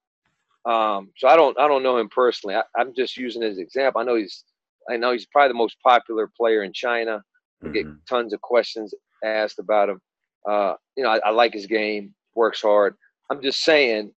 Um, 0.65 1.11
so 1.17 1.29
I 1.29 1.37
don't 1.37 1.59
I 1.59 1.69
don't 1.69 1.83
know 1.83 1.99
him 1.99 2.09
personally. 2.09 2.57
I, 2.57 2.63
am 2.81 2.93
just 2.95 3.17
using 3.17 3.43
his 3.43 3.59
example. 3.59 4.01
I 4.01 4.05
know 4.05 4.17
he's 4.17 4.45
I 4.89 4.97
know 4.97 5.13
he's 5.13 5.27
probably 5.27 5.49
the 5.49 5.55
most 5.55 5.77
popular 5.83 6.31
player 6.37 6.63
in 6.63 6.73
China. 6.73 7.23
I 7.65 7.69
get 7.69 7.87
mm-hmm. 7.87 7.99
tons 8.09 8.33
of 8.33 8.41
questions 8.41 8.93
asked 9.25 9.59
about 9.59 9.89
him. 9.89 10.01
Uh, 10.49 10.75
you 10.97 11.03
know, 11.03 11.11
I, 11.11 11.19
I, 11.25 11.31
like 11.31 11.55
his 11.55 11.67
game. 11.67 12.15
Works 12.35 12.61
hard. 12.61 12.95
I'm 13.31 13.43
just 13.43 13.65
saying, 13.65 14.13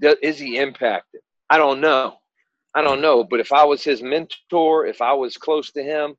is 0.00 0.38
he 0.38 0.56
impacted? 0.56 1.20
I 1.50 1.58
don't 1.58 1.80
know. 1.80 2.16
I 2.74 2.82
don't 2.82 3.00
know. 3.00 3.24
But 3.24 3.40
if 3.40 3.52
I 3.52 3.64
was 3.64 3.82
his 3.82 4.02
mentor, 4.02 4.86
if 4.86 5.02
I 5.02 5.12
was 5.12 5.36
close 5.36 5.72
to 5.72 5.82
him, 5.82 6.14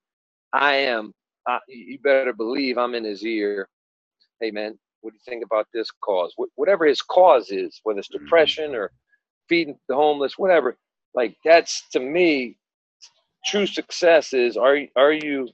I 0.52 0.76
am. 0.76 1.14
Uh, 1.50 1.60
you 1.68 2.00
better 2.00 2.34
believe 2.34 2.78
I'm 2.78 2.96
in 2.96 3.04
his 3.04 3.24
ear. 3.24 3.70
Hey, 4.42 4.52
man, 4.52 4.78
what 5.06 5.14
do 5.14 5.18
you 5.18 5.32
think 5.32 5.46
about 5.46 5.68
this 5.72 5.90
cause? 6.04 6.34
Wh- 6.36 6.58
whatever 6.58 6.86
his 6.86 7.02
cause 7.02 7.52
is, 7.52 7.80
whether 7.84 8.00
it's 8.00 8.10
mm-hmm. 8.10 8.26
depression 8.26 8.74
or 8.74 8.92
feeding 9.48 9.78
the 9.88 9.96
homeless, 9.96 10.38
whatever. 10.38 10.78
Like 11.14 11.38
that's 11.46 11.88
to 11.92 12.00
me, 12.00 12.58
true 13.46 13.68
success 13.68 14.34
is 14.34 14.58
are 14.58 14.80
are 14.96 15.14
you 15.14 15.48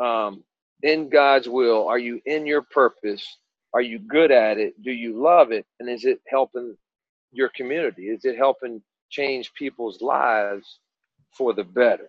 um, 0.00 0.44
in 0.82 1.08
God's 1.08 1.48
will? 1.48 1.88
Are 1.88 1.98
you 1.98 2.20
in 2.24 2.46
your 2.46 2.62
purpose? 2.62 3.26
Are 3.74 3.82
you 3.82 3.98
good 3.98 4.30
at 4.30 4.58
it? 4.58 4.80
Do 4.82 4.92
you 4.92 5.20
love 5.20 5.50
it? 5.50 5.66
And 5.80 5.90
is 5.90 6.04
it 6.04 6.20
helping 6.28 6.76
your 7.32 7.50
community? 7.50 8.04
Is 8.04 8.24
it 8.24 8.36
helping 8.36 8.80
change 9.10 9.52
people's 9.54 10.00
lives 10.00 10.78
for 11.36 11.52
the 11.52 11.64
better? 11.64 12.08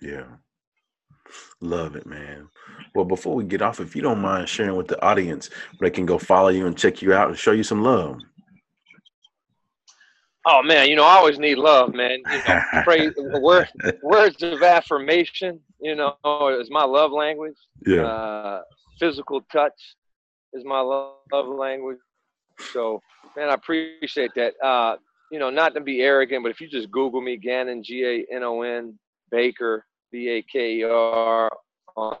Yeah. 0.00 0.24
Love 1.60 1.96
it, 1.96 2.06
man. 2.06 2.48
Well, 2.94 3.04
before 3.04 3.34
we 3.34 3.44
get 3.44 3.62
off, 3.62 3.80
if 3.80 3.96
you 3.96 4.02
don't 4.02 4.20
mind 4.20 4.48
sharing 4.48 4.76
with 4.76 4.88
the 4.88 5.02
audience, 5.02 5.50
they 5.80 5.90
can 5.90 6.06
go 6.06 6.18
follow 6.18 6.48
you 6.48 6.66
and 6.66 6.76
check 6.76 7.02
you 7.02 7.12
out 7.12 7.28
and 7.28 7.38
show 7.38 7.52
you 7.52 7.62
some 7.62 7.82
love. 7.82 8.18
Oh 10.46 10.62
man, 10.62 10.88
you 10.88 10.96
know 10.96 11.04
I 11.04 11.16
always 11.16 11.38
need 11.38 11.56
love, 11.56 11.94
man. 11.94 12.18
You 12.30 12.38
know, 12.46 12.60
pray 12.84 13.10
words, 13.40 13.70
words 14.02 14.42
of 14.42 14.62
affirmation. 14.62 15.58
You 15.80 15.96
know, 15.96 16.16
is 16.60 16.70
my 16.70 16.84
love 16.84 17.12
language. 17.12 17.56
Yeah. 17.86 18.02
Uh, 18.02 18.62
physical 18.98 19.40
touch 19.52 19.96
is 20.52 20.64
my 20.64 20.80
love, 20.80 21.14
love 21.32 21.46
language. 21.46 21.98
So, 22.72 23.00
man, 23.36 23.48
I 23.48 23.54
appreciate 23.54 24.32
that. 24.36 24.54
Uh, 24.62 24.96
you 25.32 25.38
know, 25.38 25.50
not 25.50 25.74
to 25.74 25.80
be 25.80 26.02
arrogant, 26.02 26.42
but 26.42 26.50
if 26.50 26.60
you 26.60 26.68
just 26.68 26.90
Google 26.90 27.22
me, 27.22 27.38
Ganon 27.38 27.82
G 27.82 28.04
A 28.04 28.34
N 28.34 28.42
O 28.42 28.62
N 28.62 28.98
Baker 29.30 29.86
B 30.14 30.28
A 30.28 30.42
K 30.42 30.76
E 30.76 30.84
R 30.84 31.50
on 31.96 32.16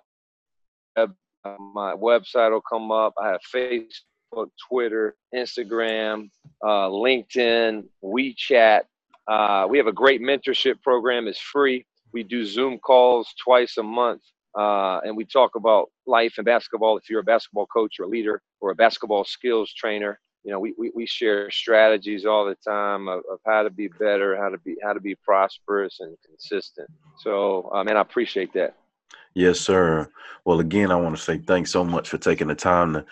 my 0.96 1.94
website 1.94 2.50
will 2.50 2.60
come 2.60 2.90
up. 2.90 3.14
I 3.22 3.28
have 3.28 3.40
Facebook, 3.54 4.48
Twitter, 4.68 5.14
Instagram, 5.32 6.28
uh, 6.60 6.88
LinkedIn, 6.88 7.84
WeChat. 8.02 8.80
Uh, 9.28 9.66
we 9.70 9.78
have 9.78 9.86
a 9.86 9.92
great 9.92 10.20
mentorship 10.20 10.82
program. 10.82 11.28
It's 11.28 11.38
free. 11.38 11.86
We 12.12 12.24
do 12.24 12.44
Zoom 12.44 12.80
calls 12.80 13.32
twice 13.40 13.76
a 13.76 13.84
month, 13.84 14.22
uh, 14.58 14.98
and 15.04 15.16
we 15.16 15.24
talk 15.24 15.54
about 15.54 15.90
life 16.04 16.34
and 16.36 16.44
basketball. 16.44 16.96
If 16.96 17.08
you're 17.08 17.20
a 17.20 17.22
basketball 17.22 17.66
coach 17.66 18.00
or 18.00 18.06
a 18.06 18.08
leader 18.08 18.42
or 18.60 18.72
a 18.72 18.74
basketball 18.74 19.24
skills 19.24 19.72
trainer, 19.72 20.18
you 20.44 20.52
know, 20.52 20.60
we, 20.60 20.74
we, 20.76 20.92
we 20.94 21.06
share 21.06 21.50
strategies 21.50 22.26
all 22.26 22.44
the 22.44 22.54
time 22.56 23.08
of, 23.08 23.22
of 23.30 23.40
how 23.46 23.62
to 23.62 23.70
be 23.70 23.88
better, 23.88 24.36
how 24.36 24.50
to 24.50 24.58
be 24.58 24.76
how 24.82 24.92
to 24.92 25.00
be 25.00 25.14
prosperous 25.14 26.00
and 26.00 26.16
consistent. 26.24 26.88
So, 27.18 27.70
uh, 27.72 27.82
man, 27.82 27.96
I 27.96 28.02
appreciate 28.02 28.52
that. 28.52 28.76
Yes, 29.32 29.58
sir. 29.58 30.08
Well, 30.44 30.60
again, 30.60 30.92
I 30.92 30.96
want 30.96 31.16
to 31.16 31.22
say 31.22 31.38
thanks 31.38 31.70
so 31.70 31.82
much 31.82 32.08
for 32.08 32.18
taking 32.18 32.46
the 32.46 32.54
time 32.54 32.92
to 32.92 33.04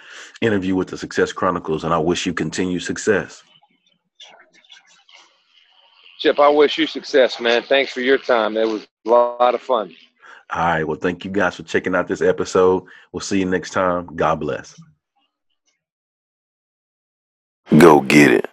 interview 0.42 0.76
with 0.76 0.88
the 0.88 0.98
Success 0.98 1.32
Chronicles, 1.32 1.84
and 1.84 1.94
I 1.94 1.98
wish 1.98 2.26
you 2.26 2.34
continued 2.34 2.82
success. 2.82 3.42
Chip, 6.20 6.38
I 6.38 6.48
wish 6.48 6.78
you 6.78 6.86
success, 6.86 7.40
man. 7.40 7.62
Thanks 7.62 7.92
for 7.92 8.00
your 8.00 8.18
time. 8.18 8.56
It 8.56 8.68
was 8.68 8.86
a 9.06 9.10
lot 9.10 9.54
of 9.54 9.60
fun. 9.60 9.92
All 10.50 10.64
right. 10.64 10.84
Well, 10.84 10.98
thank 10.98 11.24
you 11.24 11.30
guys 11.30 11.56
for 11.56 11.62
checking 11.62 11.94
out 11.94 12.06
this 12.06 12.20
episode. 12.20 12.84
We'll 13.10 13.20
see 13.20 13.40
you 13.40 13.46
next 13.46 13.70
time. 13.70 14.06
God 14.14 14.38
bless. 14.38 14.78
Go 17.78 18.02
get 18.02 18.30
it. 18.32 18.46